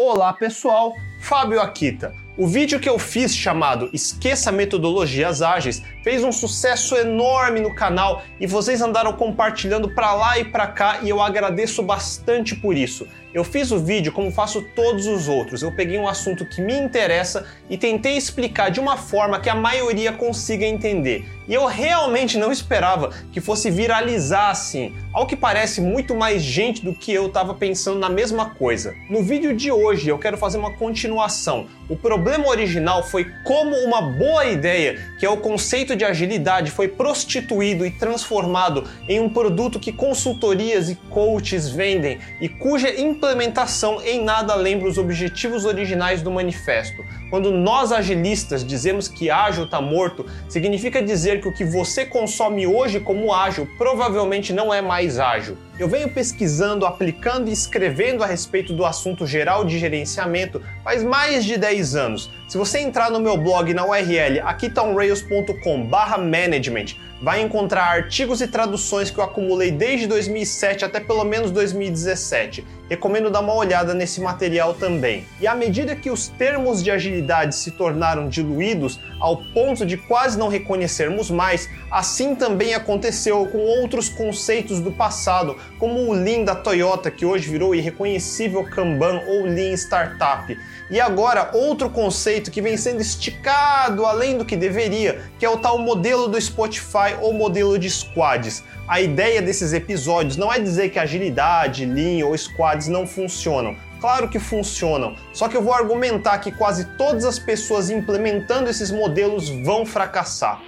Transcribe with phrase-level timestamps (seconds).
[0.00, 2.14] Olá pessoal, Fábio Akita.
[2.36, 8.22] O vídeo que eu fiz chamado Esqueça Metodologias Ágeis fez um sucesso enorme no canal
[8.38, 13.08] e vocês andaram compartilhando para lá e para cá e eu agradeço bastante por isso.
[13.34, 15.62] Eu fiz o vídeo como faço todos os outros.
[15.62, 19.54] Eu peguei um assunto que me interessa e tentei explicar de uma forma que a
[19.56, 21.26] maioria consiga entender.
[21.48, 24.94] E eu realmente não esperava que fosse viralizar assim.
[25.14, 28.94] Ao que parece, muito mais gente do que eu estava pensando na mesma coisa.
[29.08, 31.66] No vídeo de hoje eu quero fazer uma continuação.
[31.88, 36.86] O problema original foi como uma boa ideia, que é o conceito de agilidade, foi
[36.86, 44.22] prostituído e transformado em um produto que consultorias e coaches vendem e cuja implementação em
[44.22, 47.02] nada lembra os objetivos originais do manifesto.
[47.30, 52.66] Quando nós agilistas dizemos que ágil está morto, significa dizer que o que você consome
[52.66, 55.56] hoje como ágil provavelmente não é mais ágil.
[55.78, 61.44] Eu venho pesquisando, aplicando e escrevendo a respeito do assunto geral de gerenciamento faz mais
[61.44, 62.28] de 10 anos.
[62.48, 69.18] Se você entrar no meu blog na URL aquitaunrails.com/management, vai encontrar artigos e traduções que
[69.18, 72.64] eu acumulei desde 2007 até pelo menos 2017.
[72.88, 75.26] Recomendo dar uma olhada nesse material também.
[75.40, 80.38] E à medida que os termos de agilidade se tornaram diluídos ao ponto de quase
[80.38, 86.54] não reconhecermos mais, assim também aconteceu com outros conceitos do passado, como o Lean da
[86.54, 90.58] Toyota, que hoje virou irreconhecível Kanban ou Lean Startup.
[90.90, 95.58] E agora, outro conceito que vem sendo esticado além do que deveria, que é o
[95.58, 98.64] tal modelo do Spotify ou modelo de squads.
[98.86, 103.76] A ideia desses episódios não é dizer que agilidade, Lean ou squads não funcionam.
[104.00, 108.92] Claro que funcionam, só que eu vou argumentar que quase todas as pessoas implementando esses
[108.92, 110.62] modelos vão fracassar.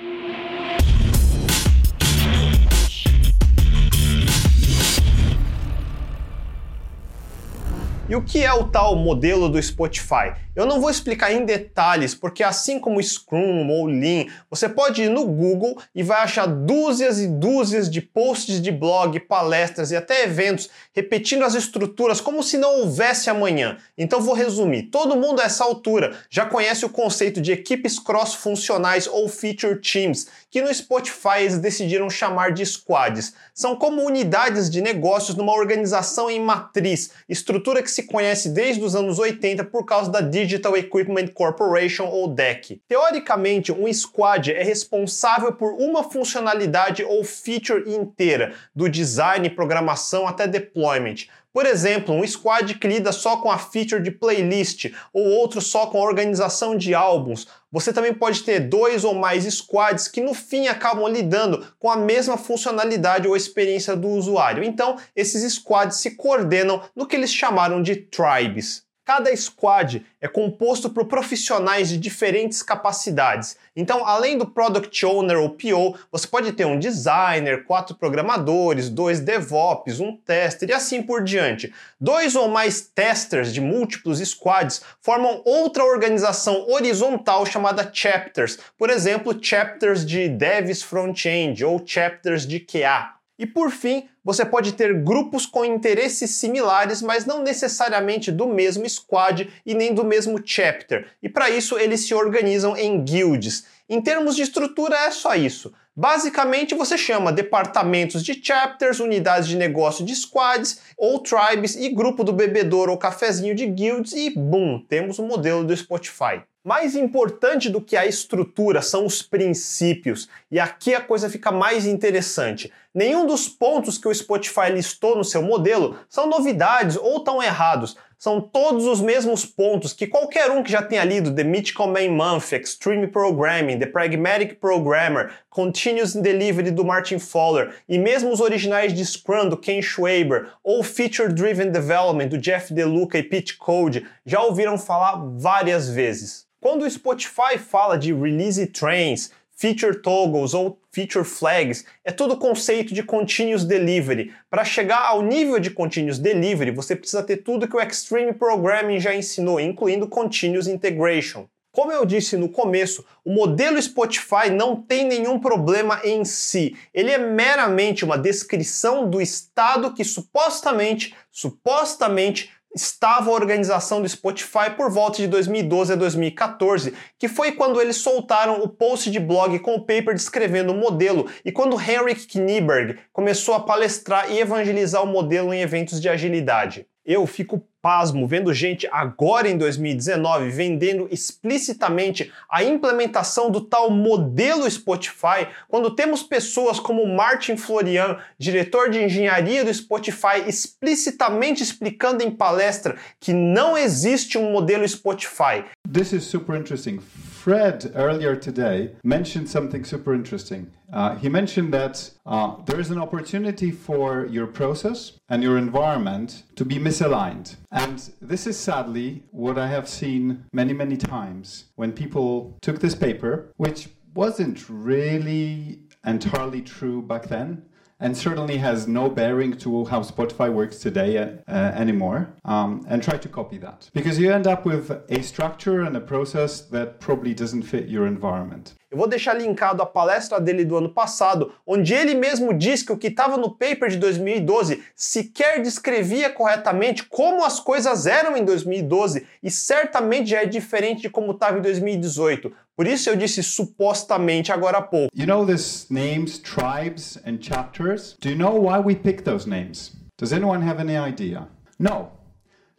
[8.10, 10.34] E o que é o tal modelo do Spotify?
[10.56, 15.08] Eu não vou explicar em detalhes, porque assim como Scrum ou Lean, você pode ir
[15.08, 20.24] no Google e vai achar dúzias e dúzias de posts de blog, palestras e até
[20.24, 23.78] eventos repetindo as estruturas como se não houvesse amanhã.
[23.96, 24.90] Então vou resumir.
[24.90, 30.26] Todo mundo a essa altura já conhece o conceito de equipes cross-funcionais ou feature teams,
[30.50, 33.34] que no Spotify eles decidiram chamar de squads.
[33.54, 38.94] São como unidades de negócios numa organização em matriz, estrutura que se conhece desde os
[38.94, 42.80] anos 80 por causa da Digital Equipment Corporation ou DEC.
[42.88, 50.46] Teoricamente, um squad é responsável por uma funcionalidade ou feature inteira, do design, programação até
[50.46, 51.26] deployment.
[51.52, 55.86] Por exemplo, um squad que lida só com a feature de playlist ou outro só
[55.86, 57.48] com a organização de álbuns.
[57.72, 61.96] Você também pode ter dois ou mais squads que no fim acabam lidando com a
[61.96, 64.64] mesma funcionalidade ou experiência do usuário.
[64.64, 68.84] Então, esses squads se coordenam no que eles chamaram de tribes.
[69.10, 73.56] Cada squad é composto por profissionais de diferentes capacidades.
[73.74, 79.18] Então, além do Product Owner ou PO, você pode ter um designer, quatro programadores, dois
[79.18, 81.74] DevOps, um tester e assim por diante.
[82.00, 88.60] Dois ou mais testers de múltiplos squads formam outra organização horizontal chamada chapters.
[88.78, 93.19] Por exemplo, chapters de Devs Front-End ou chapters de QA.
[93.40, 98.86] E por fim, você pode ter grupos com interesses similares, mas não necessariamente do mesmo
[98.86, 101.06] squad e nem do mesmo chapter.
[101.22, 103.64] E para isso eles se organizam em guilds.
[103.88, 105.72] Em termos de estrutura é só isso.
[105.96, 112.22] Basicamente, você chama departamentos de chapters, unidades de negócio de squads ou tribes e grupo
[112.22, 116.42] do bebedouro ou cafezinho de guilds e boom, temos o modelo do Spotify.
[116.62, 121.86] Mais importante do que a estrutura são os princípios, e aqui a coisa fica mais
[121.86, 122.70] interessante.
[122.94, 127.96] Nenhum dos pontos que o Spotify listou no seu modelo são novidades ou tão errados.
[128.22, 132.10] São todos os mesmos pontos que qualquer um que já tenha lido The Mythical Main
[132.10, 138.92] Month, Extreme Programming, The Pragmatic Programmer, Continuous Delivery do Martin Fowler e mesmo os originais
[138.92, 144.06] de Scrum do Ken Schwaber ou Feature Driven Development do Jeff DeLuca e Pete Code
[144.26, 146.46] já ouviram falar várias vezes.
[146.60, 152.94] Quando o Spotify fala de release trains, feature toggles ou feature flags, é todo conceito
[152.94, 154.32] de continuous delivery.
[154.48, 158.98] Para chegar ao nível de continuous delivery, você precisa ter tudo que o Extreme Programming
[158.98, 161.46] já ensinou, incluindo continuous integration.
[161.72, 166.74] Como eu disse no começo, o modelo Spotify não tem nenhum problema em si.
[166.92, 174.70] Ele é meramente uma descrição do estado que supostamente, supostamente estava a organização do Spotify
[174.76, 179.58] por volta de 2012 a 2014, que foi quando eles soltaram o post de blog
[179.60, 185.02] com o paper descrevendo o modelo e quando Henrik Knieberg começou a palestrar e evangelizar
[185.02, 186.86] o modelo em eventos de agilidade.
[187.12, 194.70] Eu fico pasmo vendo gente agora em 2019 vendendo explicitamente a implementação do tal modelo
[194.70, 202.30] Spotify, quando temos pessoas como Martin Florian, diretor de engenharia do Spotify, explicitamente explicando em
[202.30, 205.64] palestra que não existe um modelo Spotify.
[205.92, 207.00] This is super interesting.
[207.40, 210.70] Fred earlier today mentioned something super interesting.
[210.92, 216.42] Uh, he mentioned that uh, there is an opportunity for your process and your environment
[216.56, 217.56] to be misaligned.
[217.72, 222.94] And this is sadly what I have seen many, many times when people took this
[222.94, 227.62] paper, which wasn't really entirely true back then
[228.00, 233.16] and certainly has no bearing to how Spotify works today uh, anymore, um, and try
[233.18, 233.90] to copy that.
[233.92, 238.06] Because you end up with a structure and a process that probably doesn't fit your
[238.06, 238.74] environment.
[238.90, 242.90] Eu vou deixar linkado a palestra dele do ano passado, onde ele mesmo diz que
[242.90, 248.44] o que estava no paper de 2012 sequer descrevia corretamente como as coisas eram em
[248.44, 252.52] 2012 e certamente já é diferente de como estava em 2018.
[252.76, 255.14] Por isso eu disse supostamente agora há pouco.
[255.14, 258.16] You know these names, tribes and chapters?
[258.20, 259.92] Do you know why we pick those names?
[260.18, 261.46] Does anyone have any idea?
[261.78, 262.10] No.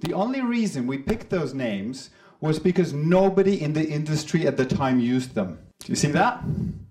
[0.05, 2.11] The only reason we picked those names
[2.41, 5.57] was because nobody in the industry at the time used them.
[5.87, 6.43] You see that?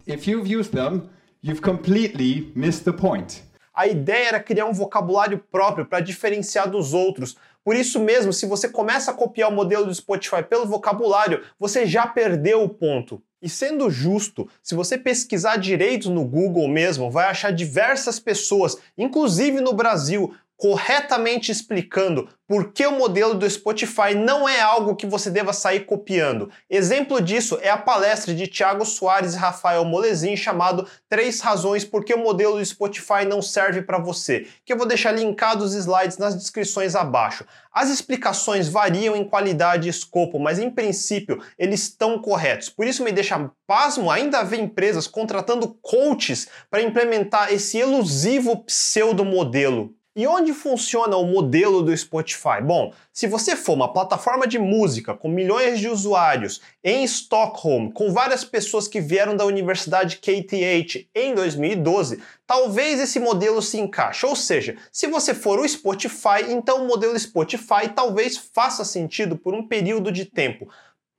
[0.07, 1.09] If you've used them,
[1.43, 3.43] you've completely missed the point.
[3.75, 7.37] A ideia era criar um vocabulário próprio para diferenciar dos outros.
[7.65, 11.87] Por isso mesmo, se você começa a copiar o modelo do Spotify pelo vocabulário, você
[11.87, 13.23] já perdeu o ponto.
[13.41, 19.61] E sendo justo, se você pesquisar direito no Google mesmo, vai achar diversas pessoas, inclusive
[19.61, 25.31] no Brasil, corretamente explicando por que o modelo do Spotify não é algo que você
[25.31, 26.51] deva sair copiando.
[26.69, 32.05] Exemplo disso é a palestra de Thiago Soares e Rafael Molezin chamado Três Razões por
[32.05, 35.73] que o modelo do Spotify não serve para você, que eu vou deixar linkado os
[35.73, 37.47] slides nas descrições abaixo.
[37.73, 42.69] As explicações variam em qualidade e escopo, mas em princípio eles estão corretos.
[42.69, 49.25] Por isso me deixa pasmo ainda ver empresas contratando coaches para implementar esse elusivo pseudo
[49.25, 49.95] modelo.
[50.21, 52.61] E onde funciona o modelo do Spotify?
[52.63, 58.13] Bom, se você for uma plataforma de música com milhões de usuários em Stockholm, com
[58.13, 64.27] várias pessoas que vieram da Universidade KTH em 2012, talvez esse modelo se encaixe.
[64.27, 69.55] Ou seja, se você for o Spotify, então o modelo Spotify talvez faça sentido por
[69.55, 70.69] um período de tempo.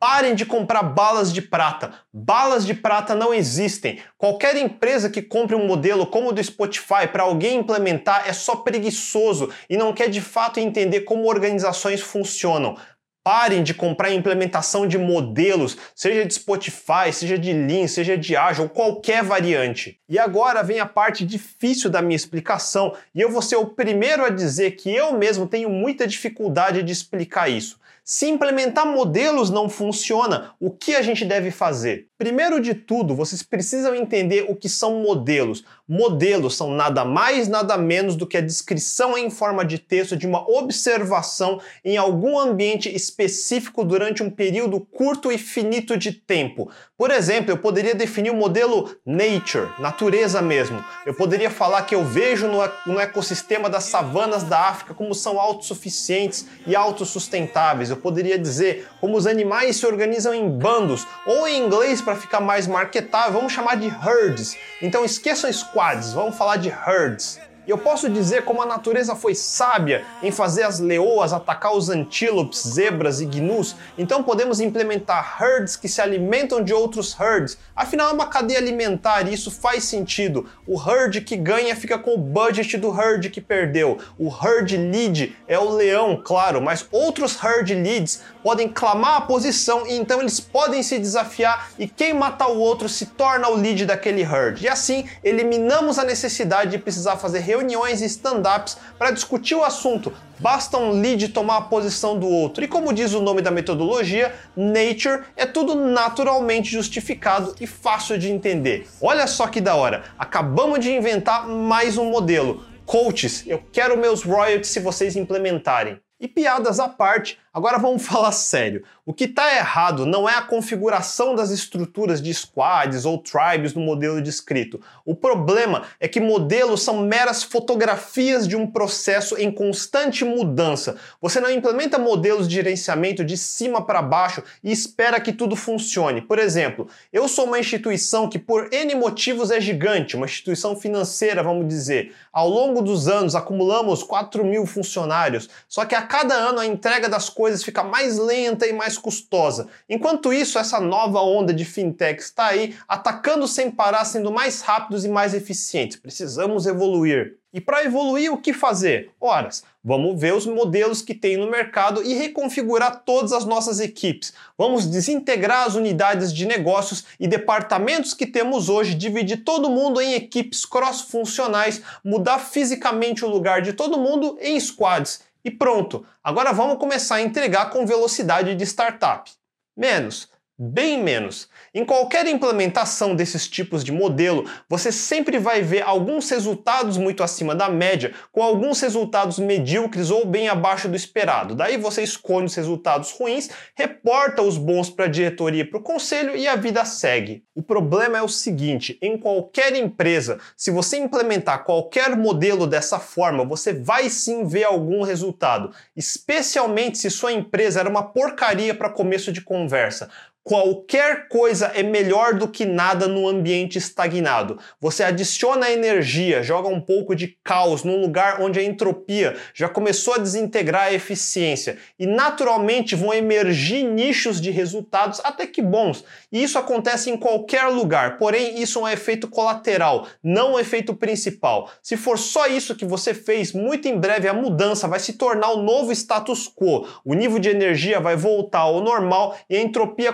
[0.02, 1.94] Parem de comprar balas de prata.
[2.12, 4.00] Balas de prata não existem.
[4.18, 8.56] Qualquer empresa que compre um modelo como o do Spotify para alguém implementar é só
[8.56, 12.76] preguiçoso e não quer de fato entender como organizações funcionam.
[13.24, 18.70] Parem de comprar implementação de modelos, seja de Spotify, seja de Lean, seja de Agile,
[18.70, 20.00] qualquer variante.
[20.10, 24.26] E agora vem a parte difícil da minha explicação, e eu vou ser o primeiro
[24.26, 27.80] a dizer que eu mesmo tenho muita dificuldade de explicar isso.
[28.04, 32.08] Se implementar modelos não funciona, o que a gente deve fazer?
[32.22, 35.64] Primeiro de tudo, vocês precisam entender o que são modelos.
[35.88, 40.28] Modelos são nada mais, nada menos do que a descrição em forma de texto de
[40.28, 46.70] uma observação em algum ambiente específico durante um período curto e finito de tempo.
[46.96, 50.86] Por exemplo, eu poderia definir o modelo nature, natureza mesmo.
[51.04, 52.48] Eu poderia falar que eu vejo
[52.86, 57.90] no ecossistema das savanas da África como são autossuficientes e autossustentáveis.
[57.90, 62.40] Eu poderia dizer como os animais se organizam em bandos, ou em inglês, para ficar
[62.40, 64.58] mais marketável, vamos chamar de herds.
[64.82, 67.40] Então esqueçam squads, vamos falar de herds.
[67.68, 71.90] E eu posso dizer como a natureza foi sábia em fazer as leoas atacar os
[71.90, 77.60] antílopes, zebras e gnus, então podemos implementar herds que se alimentam de outros herds.
[77.76, 80.50] Afinal, é uma cadeia alimentar e isso faz sentido.
[80.66, 84.00] O herd que ganha fica com o budget do herd que perdeu.
[84.18, 89.86] O herd lead é o leão, claro, mas outros herd leads podem clamar a posição
[89.86, 93.86] e então eles podem se desafiar e quem matar o outro se torna o lead
[93.86, 94.64] daquele herd.
[94.64, 100.14] E assim eliminamos a necessidade de precisar fazer reuniões e stand-ups para discutir o assunto.
[100.40, 102.64] Basta um lead tomar a posição do outro.
[102.64, 108.32] E como diz o nome da metodologia, Nature é tudo naturalmente justificado e fácil de
[108.32, 108.88] entender.
[109.02, 110.04] Olha só que da hora!
[110.18, 112.64] Acabamos de inventar mais um modelo.
[112.86, 116.00] Coaches, eu quero meus royalties se vocês implementarem.
[116.20, 118.84] E piadas à parte, Agora vamos falar sério.
[119.06, 123.82] O que está errado não é a configuração das estruturas de squads ou tribes no
[123.82, 124.80] modelo descrito.
[125.06, 130.96] O problema é que modelos são meras fotografias de um processo em constante mudança.
[131.20, 136.22] Você não implementa modelos de gerenciamento de cima para baixo e espera que tudo funcione.
[136.22, 141.44] Por exemplo, eu sou uma instituição que por N motivos é gigante, uma instituição financeira,
[141.44, 142.14] vamos dizer.
[142.32, 147.10] Ao longo dos anos acumulamos 4 mil funcionários, só que a cada ano a entrega
[147.10, 149.68] das coisas fica mais lenta e mais custosa.
[149.90, 155.06] Enquanto isso, essa nova onda de fintech está aí, atacando sem parar, sendo mais rápidos
[155.06, 155.98] e mais eficientes.
[155.98, 157.40] Precisamos evoluir.
[157.52, 159.10] E para evoluir, o que fazer?
[159.20, 164.34] Horas, vamos ver os modelos que tem no mercado e reconfigurar todas as nossas equipes.
[164.56, 170.14] Vamos desintegrar as unidades de negócios e departamentos que temos hoje, dividir todo mundo em
[170.14, 176.78] equipes cross-funcionais, mudar fisicamente o lugar de todo mundo em squads e pronto, agora vamos
[176.78, 179.32] começar a entregar com velocidade de startup.
[179.76, 180.30] Menos,
[180.62, 181.50] bem menos.
[181.74, 187.56] Em qualquer implementação desses tipos de modelo, você sempre vai ver alguns resultados muito acima
[187.56, 191.56] da média, com alguns resultados medíocres ou bem abaixo do esperado.
[191.56, 195.84] Daí você escolhe os resultados ruins, reporta os bons para a diretoria e para o
[195.84, 197.44] conselho e a vida segue.
[197.56, 203.44] O problema é o seguinte: em qualquer empresa, se você implementar qualquer modelo dessa forma,
[203.44, 209.32] você vai sim ver algum resultado, especialmente se sua empresa era uma porcaria para começo
[209.32, 210.10] de conversa.
[210.44, 214.58] Qualquer coisa é melhor do que nada no ambiente estagnado.
[214.80, 220.16] Você adiciona energia, joga um pouco de caos num lugar onde a entropia já começou
[220.16, 226.04] a desintegrar a eficiência e naturalmente vão emergir nichos de resultados até que bons.
[226.32, 230.96] E isso acontece em qualquer lugar, porém isso é um efeito colateral, não um efeito
[230.96, 231.70] principal.
[231.84, 235.52] Se for só isso que você fez, muito em breve a mudança vai se tornar
[235.52, 236.88] o novo status quo.
[237.06, 240.12] O nível de energia vai voltar ao normal e a entropia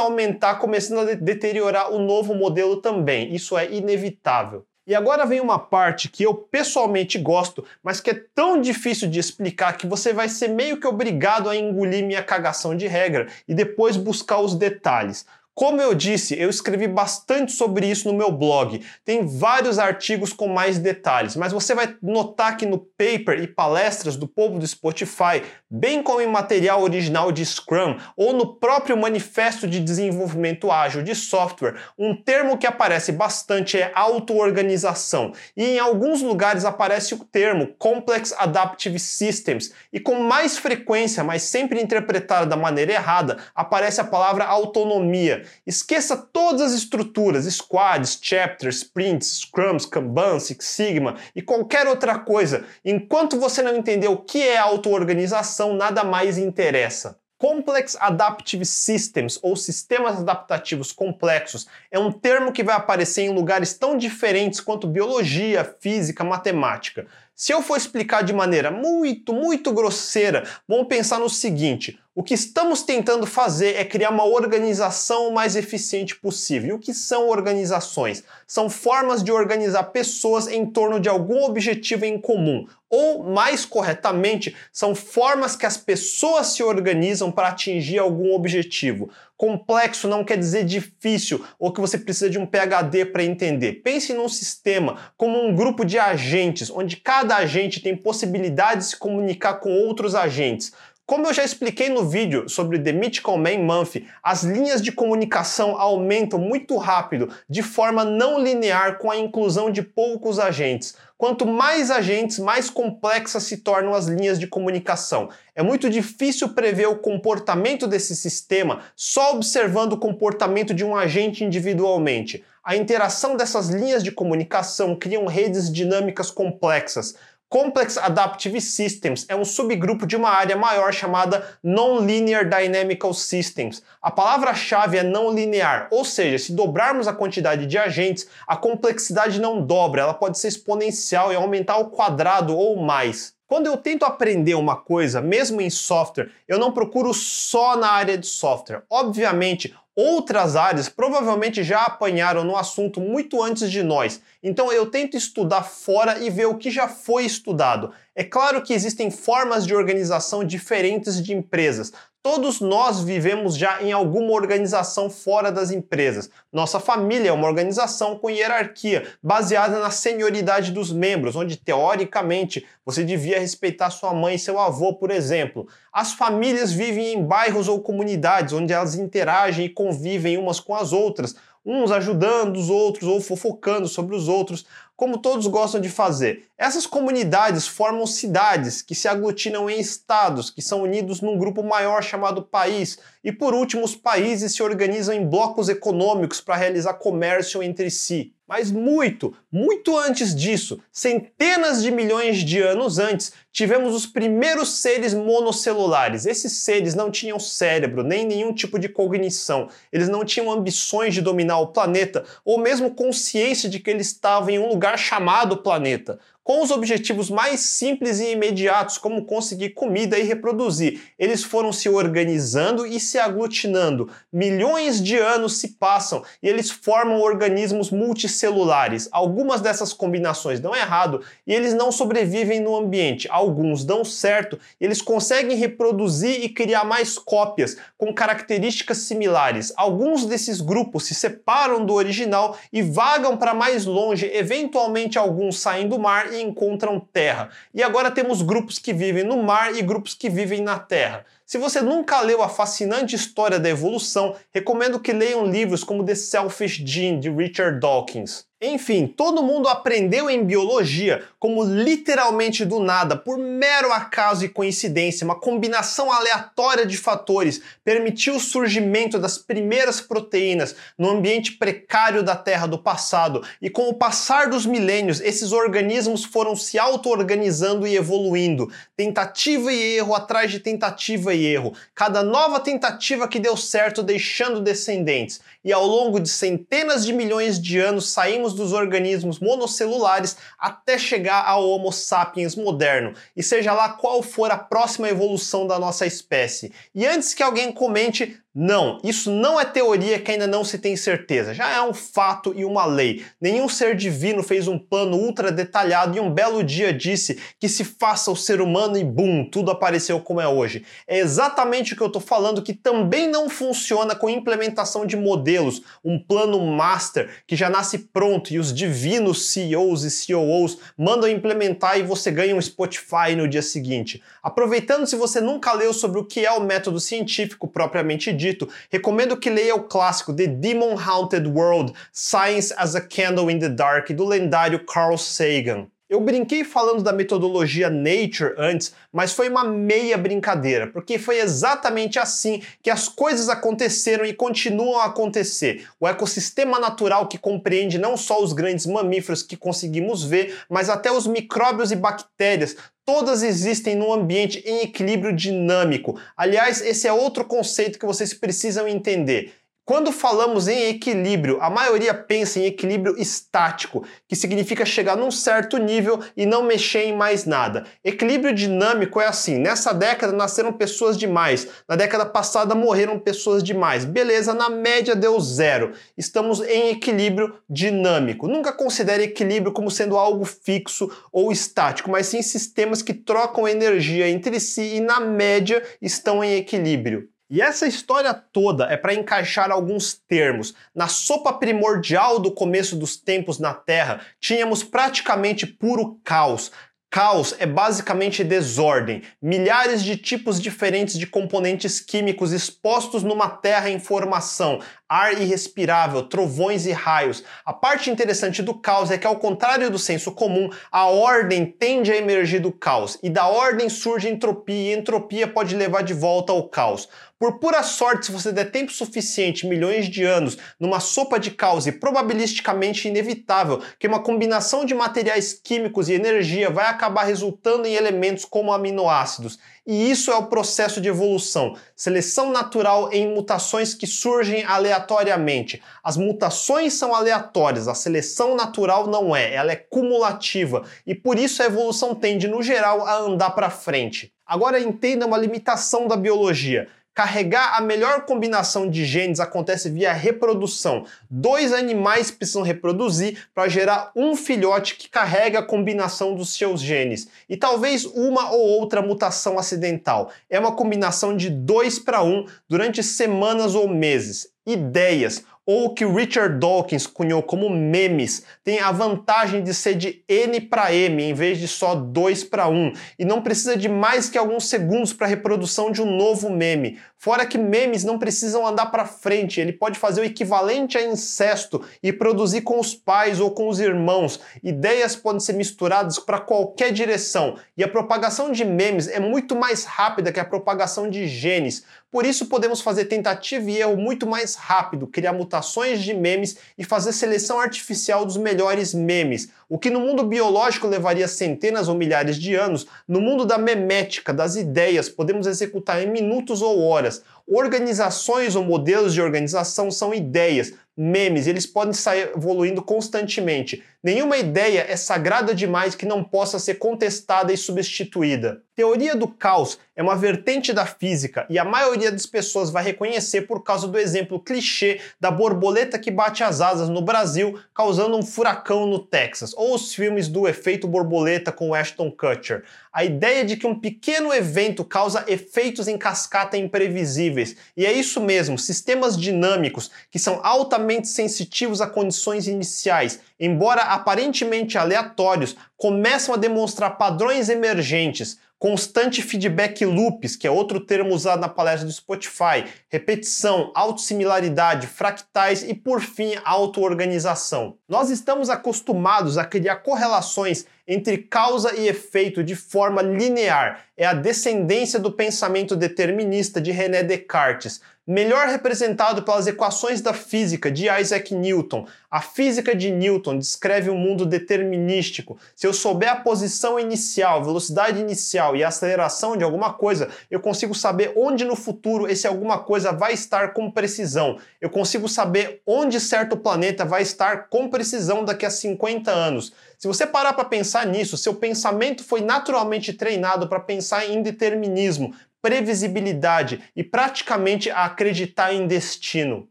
[0.00, 3.34] a aumentar, começando a deteriorar o novo modelo também.
[3.34, 4.64] Isso é inevitável.
[4.88, 9.18] E agora vem uma parte que eu pessoalmente gosto, mas que é tão difícil de
[9.18, 13.52] explicar que você vai ser meio que obrigado a engolir minha cagação de regra e
[13.52, 15.26] depois buscar os detalhes.
[15.58, 18.80] Como eu disse, eu escrevi bastante sobre isso no meu blog.
[19.04, 24.14] Tem vários artigos com mais detalhes, mas você vai notar que no paper e palestras
[24.14, 29.66] do povo do Spotify, bem como em material original de Scrum ou no próprio manifesto
[29.66, 35.32] de desenvolvimento ágil de software, um termo que aparece bastante é auto-organização.
[35.56, 41.42] E em alguns lugares aparece o termo Complex Adaptive Systems, e com mais frequência, mas
[41.42, 45.47] sempre interpretada da maneira errada, aparece a palavra autonomia.
[45.66, 52.64] Esqueça todas as estruturas, squads, chapters, sprints, scrums, kanban, six sigma e qualquer outra coisa.
[52.84, 57.18] Enquanto você não entender o que é auto-organização, nada mais interessa.
[57.38, 63.74] Complex Adaptive Systems, ou sistemas adaptativos complexos, é um termo que vai aparecer em lugares
[63.74, 67.06] tão diferentes quanto biologia, física, matemática.
[67.36, 72.34] Se eu for explicar de maneira muito, muito grosseira, vamos pensar no seguinte: o que
[72.34, 76.70] estamos tentando fazer é criar uma organização o mais eficiente possível.
[76.70, 78.24] E o que são organizações?
[78.44, 82.66] São formas de organizar pessoas em torno de algum objetivo em comum.
[82.90, 89.10] Ou, mais corretamente, são formas que as pessoas se organizam para atingir algum objetivo.
[89.36, 93.82] Complexo não quer dizer difícil ou que você precisa de um PhD para entender.
[93.84, 98.96] Pense num sistema como um grupo de agentes, onde cada agente tem possibilidade de se
[98.96, 100.72] comunicar com outros agentes.
[101.08, 105.74] Como eu já expliquei no vídeo sobre The Mythical Man Month, as linhas de comunicação
[105.80, 110.96] aumentam muito rápido, de forma não linear, com a inclusão de poucos agentes.
[111.16, 115.30] Quanto mais agentes, mais complexas se tornam as linhas de comunicação.
[115.54, 121.42] É muito difícil prever o comportamento desse sistema só observando o comportamento de um agente
[121.42, 122.44] individualmente.
[122.62, 127.14] A interação dessas linhas de comunicação criam redes dinâmicas complexas.
[127.50, 133.82] Complex Adaptive Systems é um subgrupo de uma área maior chamada Non-Linear Dynamical Systems.
[134.02, 139.40] A palavra-chave é não linear, ou seja, se dobrarmos a quantidade de agentes, a complexidade
[139.40, 143.32] não dobra, ela pode ser exponencial e aumentar ao quadrado ou mais.
[143.46, 148.18] Quando eu tento aprender uma coisa, mesmo em software, eu não procuro só na área
[148.18, 148.82] de software.
[148.90, 154.22] Obviamente, outras áreas provavelmente já apanharam no assunto muito antes de nós.
[154.40, 157.90] Então eu tento estudar fora e ver o que já foi estudado.
[158.14, 161.92] É claro que existem formas de organização diferentes de empresas.
[162.30, 166.28] Todos nós vivemos já em alguma organização fora das empresas.
[166.52, 173.02] Nossa família é uma organização com hierarquia, baseada na senioridade dos membros, onde teoricamente você
[173.02, 175.66] devia respeitar sua mãe e seu avô, por exemplo.
[175.90, 180.92] As famílias vivem em bairros ou comunidades onde elas interagem e convivem umas com as
[180.92, 184.66] outras, uns ajudando os outros ou fofocando sobre os outros
[184.98, 186.48] como todos gostam de fazer.
[186.58, 192.02] Essas comunidades formam cidades que se aglutinam em estados, que são unidos num grupo maior
[192.02, 192.98] chamado país.
[193.22, 198.34] E por último, os países se organizam em blocos econômicos para realizar comércio entre si.
[198.48, 205.12] Mas muito, muito antes disso, centenas de milhões de anos antes, tivemos os primeiros seres
[205.12, 206.24] monocelulares.
[206.24, 209.68] Esses seres não tinham cérebro, nem nenhum tipo de cognição.
[209.92, 214.48] Eles não tinham ambições de dominar o planeta, ou mesmo consciência de que eles estavam
[214.48, 216.18] em um lugar chamado planeta
[216.48, 220.98] com os objetivos mais simples e imediatos, como conseguir comida e reproduzir.
[221.18, 224.08] Eles foram se organizando e se aglutinando.
[224.32, 229.10] Milhões de anos se passam e eles formam organismos multicelulares.
[229.12, 233.28] Algumas dessas combinações dão errado e eles não sobrevivem no ambiente.
[233.30, 239.70] Alguns dão certo e eles conseguem reproduzir e criar mais cópias com características similares.
[239.76, 245.86] Alguns desses grupos se separam do original e vagam para mais longe, eventualmente alguns saem
[245.86, 247.50] do mar e encontram terra.
[247.74, 251.26] E agora temos grupos que vivem no mar e grupos que vivem na terra.
[251.44, 256.14] Se você nunca leu a fascinante história da evolução, recomendo que leiam livros como The
[256.14, 258.47] Selfish Gene de Richard Dawkins.
[258.60, 265.24] Enfim, todo mundo aprendeu em biologia como literalmente do nada, por mero acaso e coincidência,
[265.24, 272.34] uma combinação aleatória de fatores permitiu o surgimento das primeiras proteínas no ambiente precário da
[272.34, 277.94] Terra do passado, e com o passar dos milênios, esses organismos foram se auto-organizando e
[277.94, 284.02] evoluindo, tentativa e erro atrás de tentativa e erro, cada nova tentativa que deu certo
[284.02, 290.36] deixando descendentes, e ao longo de centenas de milhões de anos saímos dos organismos monocelulares
[290.58, 295.78] até chegar ao Homo sapiens moderno, e seja lá qual for a próxima evolução da
[295.78, 296.72] nossa espécie.
[296.94, 300.96] E antes que alguém comente, não, isso não é teoria que ainda não se tem
[300.96, 303.22] certeza, já é um fato e uma lei.
[303.40, 307.84] Nenhum ser divino fez um plano ultra detalhado e um belo dia disse que se
[307.84, 310.84] faça o ser humano e bum, tudo apareceu como é hoje.
[311.06, 315.82] É exatamente o que eu estou falando que também não funciona com implementação de modelos,
[316.02, 321.98] um plano master que já nasce pronto e os divinos CEOs e COOs mandam implementar
[321.98, 324.22] e você ganha um Spotify no dia seguinte.
[324.42, 328.68] Aproveitando se você nunca leu sobre o que é o método científico propriamente dito, dito,
[328.90, 333.68] recomendo que leia o clássico The Demon Haunted World Science as a Candle in the
[333.68, 335.90] Dark, do lendário Carl Sagan.
[336.08, 342.18] Eu brinquei falando da metodologia Nature antes, mas foi uma meia brincadeira, porque foi exatamente
[342.18, 345.86] assim que as coisas aconteceram e continuam a acontecer.
[346.00, 351.12] O ecossistema natural que compreende não só os grandes mamíferos que conseguimos ver, mas até
[351.12, 356.18] os micróbios e bactérias, todas existem num ambiente em equilíbrio dinâmico.
[356.34, 359.52] Aliás, esse é outro conceito que vocês precisam entender.
[359.88, 365.78] Quando falamos em equilíbrio, a maioria pensa em equilíbrio estático, que significa chegar num certo
[365.78, 367.86] nível e não mexer em mais nada.
[368.04, 374.04] Equilíbrio dinâmico é assim: nessa década nasceram pessoas demais, na década passada morreram pessoas demais.
[374.04, 375.94] Beleza, na média deu zero.
[376.18, 378.46] Estamos em equilíbrio dinâmico.
[378.46, 384.28] Nunca considere equilíbrio como sendo algo fixo ou estático, mas sim sistemas que trocam energia
[384.28, 387.26] entre si e, na média, estão em equilíbrio.
[387.50, 390.74] E essa história toda é para encaixar alguns termos.
[390.94, 396.70] Na sopa primordial do começo dos tempos na Terra, tínhamos praticamente puro caos.
[397.10, 403.98] Caos é basicamente desordem, milhares de tipos diferentes de componentes químicos expostos numa terra em
[403.98, 407.42] formação, ar irrespirável, trovões e raios.
[407.64, 412.12] A parte interessante do caos é que, ao contrário do senso comum, a ordem tende
[412.12, 416.52] a emergir do caos, e da ordem surge entropia, e entropia pode levar de volta
[416.52, 417.08] ao caos.
[417.38, 421.86] Por pura sorte, se você der tempo suficiente, milhões de anos, numa sopa de caos
[421.86, 427.94] e probabilisticamente inevitável que uma combinação de materiais químicos e energia vai acabar resultando em
[427.94, 429.56] elementos como aminoácidos.
[429.90, 435.82] E isso é o processo de evolução, seleção natural em mutações que surgem aleatoriamente.
[436.04, 441.62] As mutações são aleatórias, a seleção natural não é, ela é cumulativa e por isso
[441.62, 444.30] a evolução tende, no geral, a andar para frente.
[444.44, 446.88] Agora entenda uma limitação da biologia.
[447.18, 451.04] Carregar a melhor combinação de genes acontece via reprodução.
[451.28, 457.26] Dois animais precisam reproduzir para gerar um filhote que carrega a combinação dos seus genes.
[457.48, 460.30] E talvez uma ou outra mutação acidental.
[460.48, 464.52] É uma combinação de 2 para 1 um durante semanas ou meses.
[464.64, 470.24] Ideias ou o que Richard Dawkins cunhou como memes, tem a vantagem de ser de
[470.26, 474.30] N para M em vez de só 2 para 1 e não precisa de mais
[474.30, 476.98] que alguns segundos para a reprodução de um novo meme.
[477.20, 481.84] Fora que memes não precisam andar para frente, ele pode fazer o equivalente a incesto
[482.00, 484.38] e produzir com os pais ou com os irmãos.
[484.62, 489.84] Ideias podem ser misturadas para qualquer direção e a propagação de memes é muito mais
[489.84, 491.82] rápida que a propagação de genes.
[492.08, 496.84] Por isso podemos fazer tentativa e erro muito mais rápido, criar mutações de memes e
[496.84, 499.50] fazer seleção artificial dos melhores memes.
[499.70, 504.32] O que no mundo biológico levaria centenas ou milhares de anos, no mundo da memética,
[504.32, 507.22] das ideias, podemos executar em minutos ou horas.
[507.50, 513.84] Organizações ou modelos de organização são ideias, memes, eles podem sair evoluindo constantemente.
[514.02, 518.62] Nenhuma ideia é sagrada demais que não possa ser contestada e substituída.
[518.74, 523.42] Teoria do caos é uma vertente da física e a maioria das pessoas vai reconhecer
[523.42, 528.22] por causa do exemplo clichê da borboleta que bate as asas no Brasil, causando um
[528.22, 532.64] furacão no Texas, ou os filmes do efeito borboleta com Ashton Kutcher.
[532.92, 537.56] A ideia de que um pequeno evento causa efeitos em cascata imprevisíveis.
[537.76, 544.76] E é isso mesmo, sistemas dinâmicos que são altamente sensitivos a condições iniciais embora aparentemente
[544.76, 551.48] aleatórios, começam a demonstrar padrões emergentes, constante feedback loops, que é outro termo usado na
[551.48, 557.76] palestra do Spotify, repetição, autossimilaridade, fractais e, por fim, autoorganização.
[557.88, 563.84] Nós estamos acostumados a criar correlações entre causa e efeito de forma linear.
[563.96, 570.70] É a descendência do pensamento determinista de René Descartes, melhor representado pelas equações da física
[570.70, 571.86] de Isaac Newton.
[572.10, 575.38] A física de Newton descreve um mundo determinístico.
[575.54, 580.74] Se eu souber a posição inicial, velocidade inicial e aceleração de alguma coisa, eu consigo
[580.74, 584.38] saber onde no futuro esse alguma coisa vai estar com precisão.
[584.58, 589.52] Eu consigo saber onde certo planeta vai estar com precisão daqui a 50 anos.
[589.78, 595.14] Se você parar para pensar nisso, seu pensamento foi naturalmente treinado para pensar em determinismo,
[595.42, 599.48] previsibilidade e praticamente a acreditar em destino.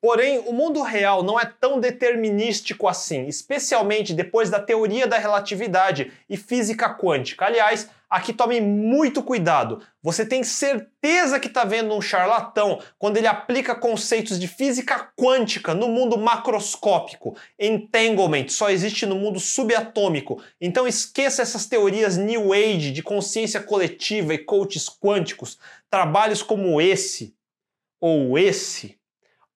[0.00, 6.10] Porém, o mundo real não é tão determinístico assim, especialmente depois da teoria da relatividade
[6.28, 7.44] e física quântica.
[7.44, 9.80] Aliás, aqui tome muito cuidado.
[10.02, 15.72] Você tem certeza que está vendo um charlatão quando ele aplica conceitos de física quântica
[15.72, 17.36] no mundo macroscópico.
[17.58, 20.42] Entanglement só existe no mundo subatômico.
[20.60, 25.58] Então esqueça essas teorias New Age de consciência coletiva e coaches quânticos.
[25.88, 27.36] Trabalhos como esse
[28.00, 28.98] ou esse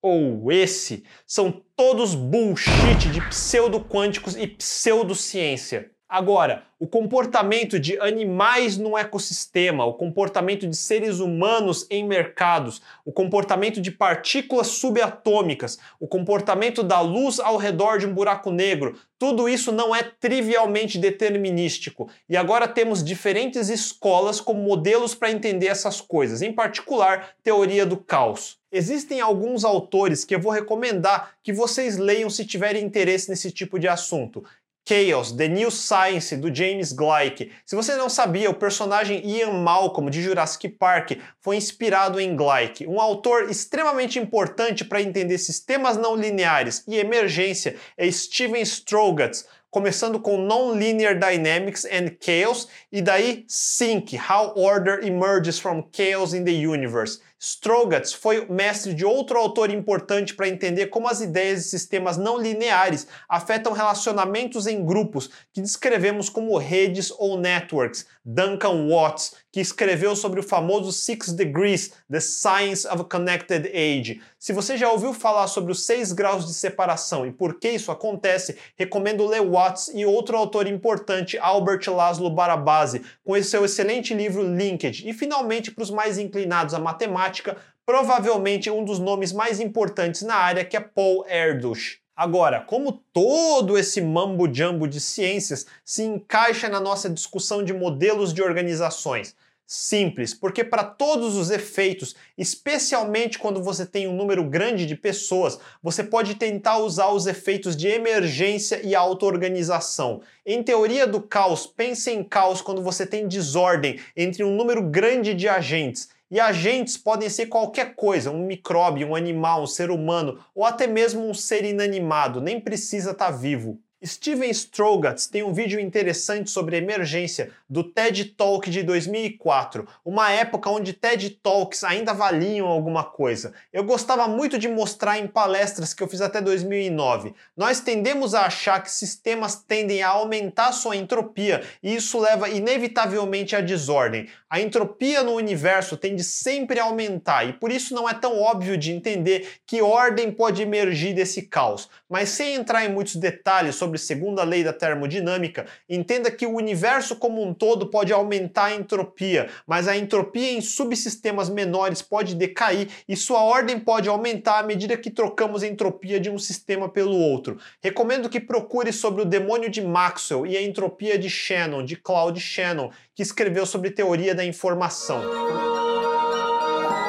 [0.01, 5.94] ou esse são todos bullshit de pseudo-quânticos e pseudociência.
[6.07, 13.11] Agora, o comportamento de animais no ecossistema, o comportamento de seres humanos em mercados, o
[13.11, 19.49] comportamento de partículas subatômicas, o comportamento da luz ao redor de um buraco negro, tudo
[19.49, 22.07] isso não é trivialmente determinístico.
[22.29, 27.97] E agora temos diferentes escolas como modelos para entender essas coisas, em particular, teoria do
[27.97, 28.59] caos.
[28.71, 33.79] Existem alguns autores que eu vou recomendar que vocês leiam se tiverem interesse nesse tipo
[33.79, 34.43] de assunto.
[34.87, 37.51] Chaos, The New Science, do James Gleick.
[37.65, 42.85] Se você não sabia, o personagem Ian Malcolm, de Jurassic Park, foi inspirado em Gleick,
[42.85, 50.19] um autor extremamente importante para entender sistemas não lineares e emergência é Steven Strogatz, começando
[50.19, 56.51] com Nonlinear Dynamics and Chaos, e daí Sync, How Order Emerges from Chaos in the
[56.51, 57.19] Universe.
[57.39, 62.39] Strogatz foi mestre de outro autor importante para entender como as ideias de sistemas não
[62.39, 68.05] lineares afetam relacionamentos em grupos que descrevemos como redes ou networks.
[68.25, 74.19] Duncan Watts, que escreveu sobre o famoso Six Degrees, The Science of Connected Age.
[74.39, 77.91] Se você já ouviu falar sobre os seis graus de separação e por que isso
[77.91, 84.41] acontece, recomendo ler Watts e outro autor importante, Albert Laszlo Barabasi, com seu excelente livro
[84.41, 85.07] Linkage.
[85.07, 90.35] E finalmente, para os mais inclinados à matemática, provavelmente um dos nomes mais importantes na
[90.35, 92.04] área, que é Paul Erdős.
[92.15, 98.41] Agora, como todo esse mambo-jambo de ciências se encaixa na nossa discussão de modelos de
[98.41, 99.35] organizações?
[99.67, 105.59] simples, porque para todos os efeitos, especialmente quando você tem um número grande de pessoas,
[105.81, 110.21] você pode tentar usar os efeitos de emergência e auto-organização.
[110.45, 115.33] Em teoria do caos, pense em caos quando você tem desordem entre um número grande
[115.33, 116.09] de agentes.
[116.35, 120.85] E agentes podem ser qualquer coisa, um micróbio, um animal, um ser humano ou até
[120.85, 123.81] mesmo um ser inanimado, nem precisa estar tá vivo.
[124.05, 130.69] Steven Strogatz tem um vídeo interessante sobre emergência do TED Talk de 2004, uma época
[130.69, 133.53] onde TED Talks ainda valiam alguma coisa.
[133.73, 137.33] Eu gostava muito de mostrar em palestras que eu fiz até 2009.
[137.57, 143.55] Nós tendemos a achar que sistemas tendem a aumentar sua entropia e isso leva inevitavelmente
[143.55, 144.27] à desordem.
[144.47, 148.77] A entropia no universo tende sempre a aumentar e por isso não é tão óbvio
[148.77, 151.89] de entender que ordem pode emergir desse caos.
[152.07, 156.55] Mas sem entrar em muitos detalhes sobre sobre segunda lei da termodinâmica, entenda que o
[156.55, 162.35] universo como um todo pode aumentar a entropia, mas a entropia em subsistemas menores pode
[162.35, 166.89] decair e sua ordem pode aumentar à medida que trocamos a entropia de um sistema
[166.89, 167.57] pelo outro.
[167.81, 172.39] Recomendo que procure sobre o demônio de Maxwell e a entropia de Shannon, de Claude
[172.39, 175.21] Shannon, que escreveu sobre teoria da informação.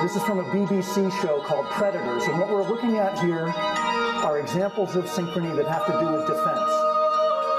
[0.02, 3.85] This is from a BBC show called Predators, and what we're looking at here
[4.26, 6.70] are examples of synchrony that have to do with defense.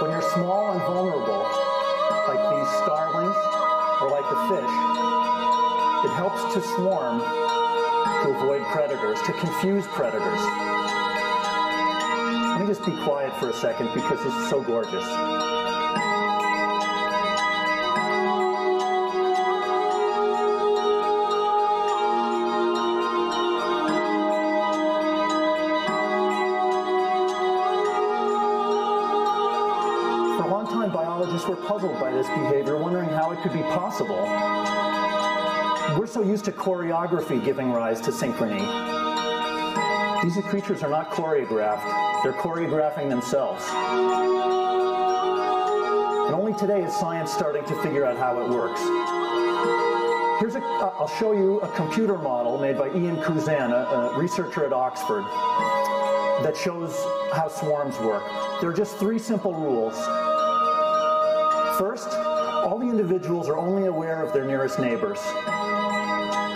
[0.02, 1.48] When you're small and vulnerable,
[2.28, 3.38] like these starlings
[4.02, 4.76] or like the fish,
[6.04, 10.42] it helps to swarm to avoid predators, to confuse predators.
[12.52, 15.57] Let me just be quiet for a second because this is so gorgeous.
[31.78, 34.24] Puzzled by this behavior, wondering how it could be possible.
[35.96, 38.66] We're so used to choreography giving rise to synchrony.
[40.24, 43.64] These creatures are not choreographed, they're choreographing themselves.
[46.26, 48.82] And only today is science starting to figure out how it works.
[50.40, 54.18] Here's a, uh, I'll show you a computer model made by Ian Kuzan, a, a
[54.18, 55.26] researcher at Oxford,
[56.44, 56.96] that shows
[57.34, 58.24] how swarms work.
[58.62, 59.96] There are just three simple rules.
[61.78, 65.20] First, all the individuals are only aware of their nearest neighbors.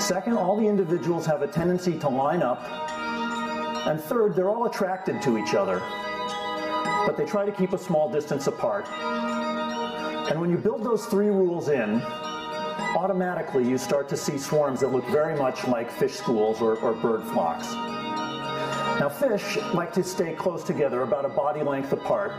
[0.04, 2.64] Second, all the individuals have a tendency to line up.
[3.86, 5.80] And third, they're all attracted to each other,
[7.06, 8.88] but they try to keep a small distance apart.
[10.32, 12.02] And when you build those three rules in,
[12.98, 16.94] automatically you start to see swarms that look very much like fish schools or, or
[16.94, 17.68] bird flocks.
[19.00, 22.32] Now, fish like to stay close together, about a body length apart.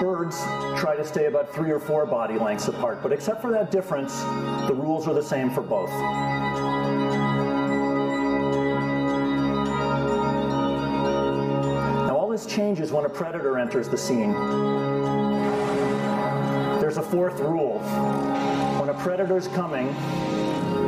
[0.00, 0.40] Birds
[0.80, 4.20] try to stay about three or four body lengths apart, but except for that difference,
[4.68, 5.90] the rules are the same for both.
[12.06, 14.32] Now, all this changes when a predator enters the scene.
[16.80, 17.80] There's a fourth rule.
[18.78, 19.88] When a predator's coming,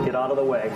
[0.04, 0.70] get out of the way.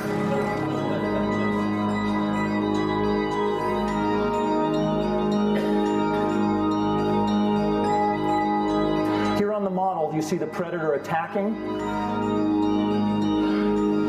[10.15, 11.77] You see the predator attacking.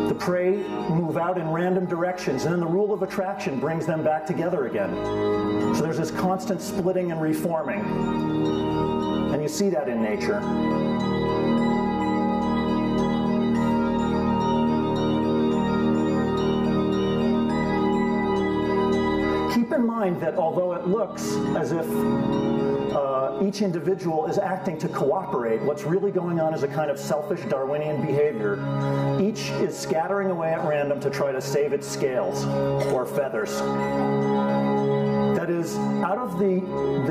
[0.07, 0.57] The prey
[0.89, 4.67] move out in random directions, and then the rule of attraction brings them back together
[4.67, 4.93] again.
[5.75, 7.81] So there's this constant splitting and reforming.
[9.33, 10.39] And you see that in nature.
[20.05, 21.87] Mind that although it looks as if
[22.95, 25.59] uh, each individual is acting to cooperate.
[25.63, 28.59] What's really going on is a kind of selfish Darwinian behavior.
[29.19, 32.45] Each is scattering away at random to try to save its scales
[32.93, 33.57] or feathers.
[35.35, 36.61] That is, out of the,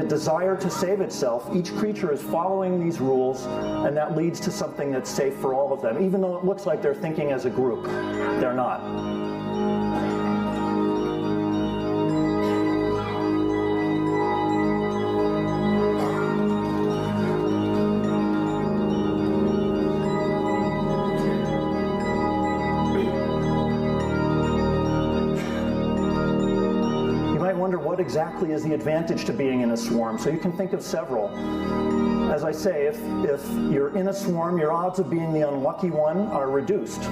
[0.00, 4.52] the desire to save itself, each creature is following these rules, and that leads to
[4.52, 7.44] something that's safe for all of them, even though it looks like they're thinking as
[7.44, 7.86] a group.
[7.86, 9.23] They're not.
[27.94, 30.18] What exactly is the advantage to being in a swarm.
[30.18, 31.28] So you can think of several.
[32.28, 35.90] As I say, if, if you're in a swarm, your odds of being the unlucky
[35.90, 37.02] one are reduced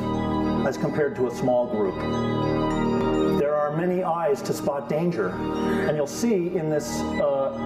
[0.66, 1.94] as compared to a small group.
[3.38, 5.28] There are many eyes to spot danger.
[5.28, 7.56] And you'll see in this uh,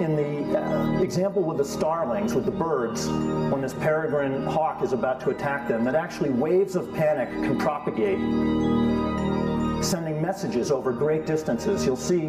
[0.00, 4.92] in the uh, example with the starlings, with the birds, when this peregrine hawk is
[4.92, 8.18] about to attack them, that actually waves of panic can propagate
[9.84, 11.84] sending messages over great distances.
[11.84, 12.28] You'll see,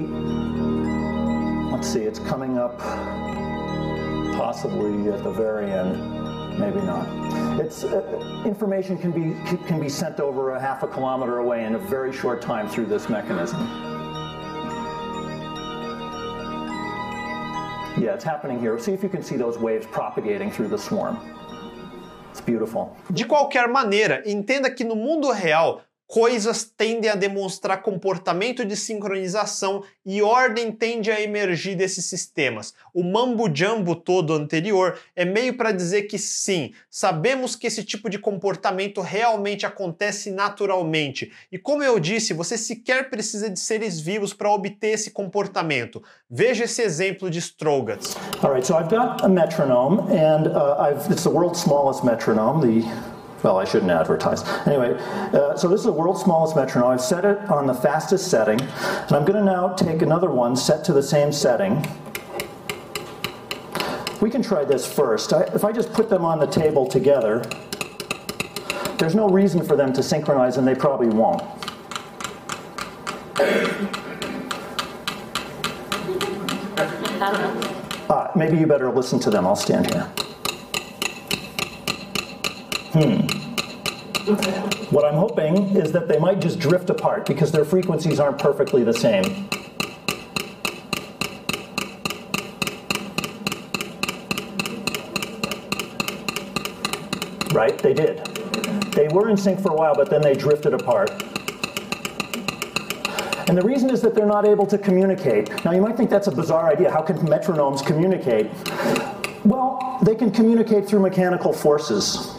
[1.71, 2.77] let's see, it's coming up
[4.37, 6.15] possibly at the very end.
[6.59, 7.07] maybe not.
[7.59, 9.35] It's uh, information can be
[9.67, 12.85] can be sent over a half a kilometer away in a very short time through
[12.87, 13.59] this mechanism.
[17.97, 18.77] Yeah, it's happening here.
[18.77, 21.17] See if you can see those waves propagating through the swarm.
[22.31, 22.97] It's beautiful.
[23.13, 29.83] De qualquer maneira, entenda que no mundo real coisas tendem a demonstrar comportamento de sincronização
[30.05, 32.73] e ordem tende a emergir desses sistemas.
[32.93, 38.09] O mambo jumbo todo anterior é meio para dizer que sim, sabemos que esse tipo
[38.09, 41.31] de comportamento realmente acontece naturalmente.
[41.51, 46.03] E como eu disse, você sequer precisa de seres vivos para obter esse comportamento.
[46.29, 48.15] Veja esse exemplo de Strogatz.
[48.43, 52.61] All right, so I've got a metronome and uh, I've, it's the world's smallest metronome,
[52.61, 53.14] the
[53.45, 54.43] well, I shouldn't advertise.
[54.65, 56.89] Anyway, uh, so this is the world's smallest metronome.
[56.89, 60.55] I've set it on the fastest setting, and I'm going to now take another one
[60.55, 61.85] set to the same setting.
[64.19, 65.31] We can try this first.
[65.31, 67.43] I, if I just put them on the table together,
[68.97, 71.43] there's no reason for them to synchronize, and they probably won't.
[78.07, 79.47] Uh, maybe you better listen to them.
[79.47, 80.07] I'll stand here.
[82.95, 83.27] Hmm.
[84.89, 88.85] What I'm hoping is that they might just drift apart because their frequencies aren't perfectly
[88.85, 89.49] the same.
[97.53, 97.77] Right?
[97.77, 98.25] They did.
[98.93, 101.09] They were in sync for a while, but then they drifted apart.
[103.49, 105.49] And the reason is that they're not able to communicate.
[105.65, 106.89] Now, you might think that's a bizarre idea.
[106.89, 108.49] How can metronomes communicate?
[109.43, 112.34] Well, they can communicate through mechanical forces.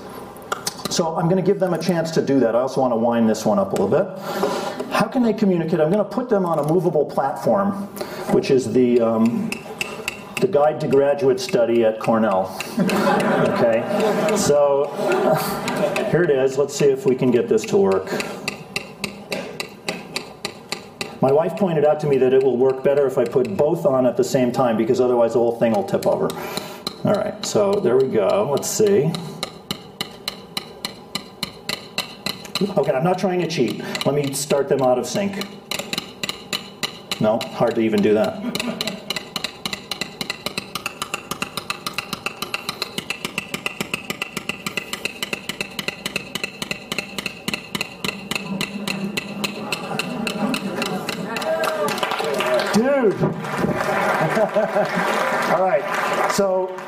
[0.91, 2.55] So I'm going to give them a chance to do that.
[2.55, 4.19] I also want to wind this one up a little bit.
[4.93, 5.81] How can they communicate?
[5.81, 7.73] I'm going to put them on a movable platform,
[8.33, 9.51] which is the um,
[10.41, 12.59] the guide to graduate study at Cornell.
[12.79, 14.87] Okay, so
[16.11, 16.59] here it is.
[16.59, 18.11] Let's see if we can get this to work.
[21.23, 23.87] My wife pointed out to me that it will work better if I put both
[23.87, 26.29] on at the same time because otherwise the whole thing will tip over.
[27.05, 28.49] All right, so there we go.
[28.51, 29.13] Let's see.
[32.63, 33.83] Okay, I'm not trying to cheat.
[34.07, 35.47] Let me start them out of sync.
[37.21, 38.96] No, hard to even do that.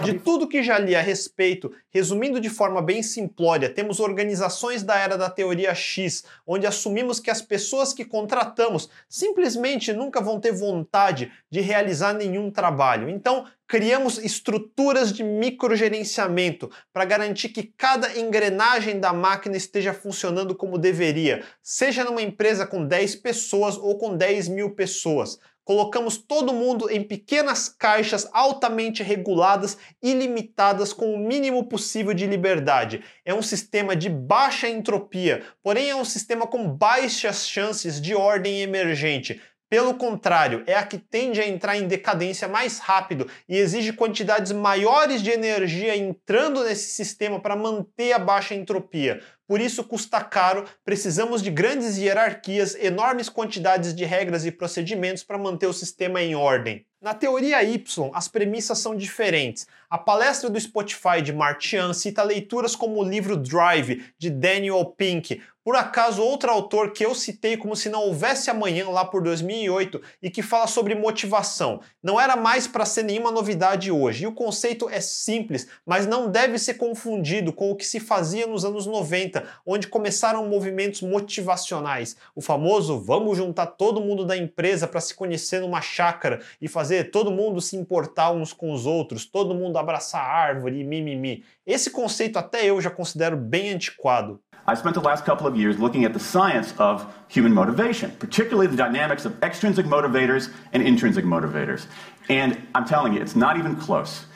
[0.09, 4.97] De tudo que já li a respeito, resumindo de forma bem simplória, temos organizações da
[4.97, 10.53] era da teoria X, onde assumimos que as pessoas que contratamos simplesmente nunca vão ter
[10.53, 13.11] vontade de realizar nenhum trabalho.
[13.11, 20.79] Então, criamos estruturas de microgerenciamento para garantir que cada engrenagem da máquina esteja funcionando como
[20.79, 25.39] deveria, seja numa empresa com 10 pessoas ou com 10 mil pessoas
[25.69, 32.27] colocamos todo mundo em pequenas caixas altamente reguladas e limitadas com o mínimo possível de
[32.27, 33.05] liberdade.
[33.23, 38.63] É um sistema de baixa entropia, porém é um sistema com baixas chances de ordem
[38.63, 39.43] emergente.
[39.71, 44.51] Pelo contrário, é a que tende a entrar em decadência mais rápido e exige quantidades
[44.51, 49.21] maiores de energia entrando nesse sistema para manter a baixa entropia.
[49.47, 55.37] Por isso custa caro, precisamos de grandes hierarquias, enormes quantidades de regras e procedimentos para
[55.37, 56.87] manter o sistema em ordem.
[57.01, 59.67] Na teoria Y, as premissas são diferentes.
[59.91, 65.41] A palestra do Spotify de Martian cita leituras como o livro Drive, de Daniel Pink,
[65.69, 70.01] por acaso, outro autor que eu citei como se não houvesse amanhã lá por 2008
[70.23, 71.83] e que fala sobre motivação.
[72.03, 74.25] Não era mais para ser nenhuma novidade hoje.
[74.25, 78.47] E o conceito é simples, mas não deve ser confundido com o que se fazia
[78.47, 82.17] nos anos 90, onde começaram movimentos motivacionais.
[82.35, 87.11] O famoso vamos juntar todo mundo da empresa para se conhecer numa chácara e fazer
[87.11, 91.45] todo mundo se importar uns com os outros, todo mundo abraçar a árvore mimimi.
[91.67, 94.41] Esse conceito até eu já considero bem antiquado.
[94.67, 98.67] I've spent the last couple of years looking at the science of human motivation, particularly
[98.67, 101.87] the dynamics of extrinsic motivators and intrinsic motivators.
[102.29, 104.27] And I'm telling you, it's not even close.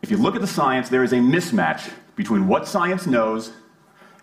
[0.00, 3.52] If you look at the science, there is a mismatch between what science knows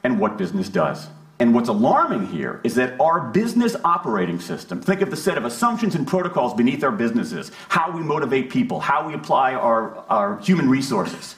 [0.04, 1.08] and what business does.
[1.44, 5.44] And what's alarming here is that our business operating system, think of the set of
[5.44, 10.38] assumptions and protocols beneath our businesses, how we motivate people, how we apply our, our
[10.40, 11.36] human resources.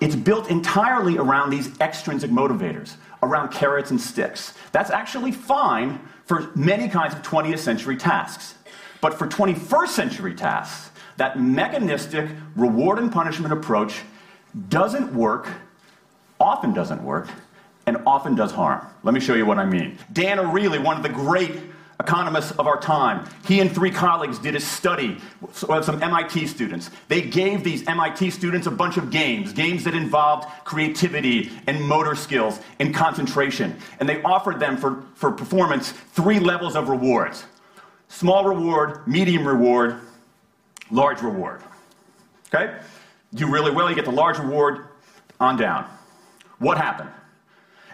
[0.00, 4.54] It's built entirely around these extrinsic motivators, around carrots and sticks.
[4.72, 8.54] That's actually fine for many kinds of 20th century tasks.
[9.02, 14.00] But for 21st century tasks, that mechanistic reward and punishment approach
[14.70, 15.46] doesn't work,
[16.40, 17.28] often doesn't work,
[17.86, 18.84] and often does harm.
[19.02, 19.98] Let me show you what I mean.
[20.12, 21.52] Dan Ariely, one of the great
[22.00, 25.16] economists of our time, he and three colleagues did a study
[25.68, 26.90] of some MIT students.
[27.08, 32.14] They gave these MIT students a bunch of games, games that involved creativity and motor
[32.14, 33.76] skills and concentration.
[33.98, 37.44] And they offered them for, for performance three levels of rewards
[38.08, 40.00] small reward, medium reward,
[40.90, 41.60] large reward.
[42.54, 42.78] Okay?
[43.34, 44.86] Do really well, you get the large reward
[45.40, 45.90] on down.
[46.58, 47.10] What happened?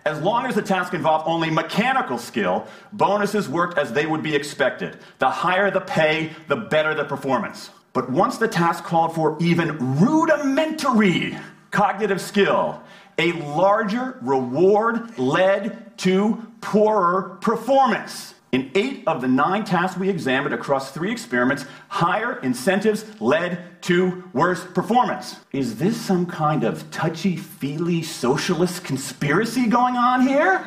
[0.05, 4.35] As long as the task involved only mechanical skill, bonuses worked as they would be
[4.35, 4.99] expected.
[5.21, 7.71] The higher the pay, the better the performance.
[7.93, 11.39] But once the task called for even rudimentary
[11.71, 12.83] cognitive skill,
[13.19, 18.35] a larger reward led to poorer performance.
[18.51, 24.25] In eight of the nine tasks we examined across three experiments, higher incentives led to
[24.33, 25.37] worse performance.
[25.53, 30.67] Is this some kind of touchy feely socialist conspiracy going on here?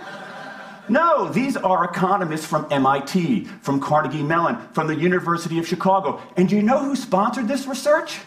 [0.87, 6.21] No, these are economists from MIT, from Carnegie Mellon, from the University of Chicago.
[6.37, 8.19] And do you know who sponsored this research?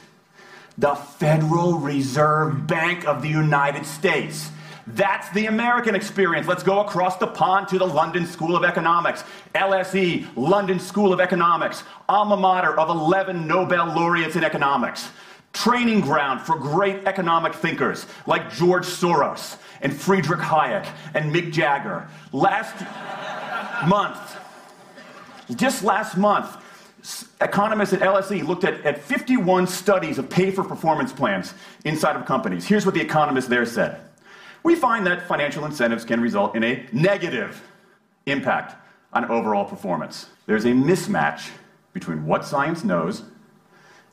[0.76, 4.51] The Federal Reserve Bank of the United States.
[4.95, 6.47] That's the American experience.
[6.47, 9.22] Let's go across the pond to the London School of Economics.
[9.55, 15.11] LSE, London School of Economics, alma mater of 11 Nobel laureates in economics.
[15.53, 22.09] Training ground for great economic thinkers like George Soros and Friedrich Hayek and Mick Jagger.
[22.32, 22.74] Last
[23.86, 24.36] month,
[25.55, 26.57] just last month,
[27.43, 31.53] economists at LSE looked at, at 51 studies of pay for performance plans
[31.84, 32.66] inside of companies.
[32.66, 34.07] Here's what the economists there said
[34.69, 37.62] we find that financial incentives can result in a negative
[38.27, 38.77] impact
[39.14, 40.27] on overall performance.
[40.45, 41.49] There's a mismatch
[41.95, 43.23] between what science knows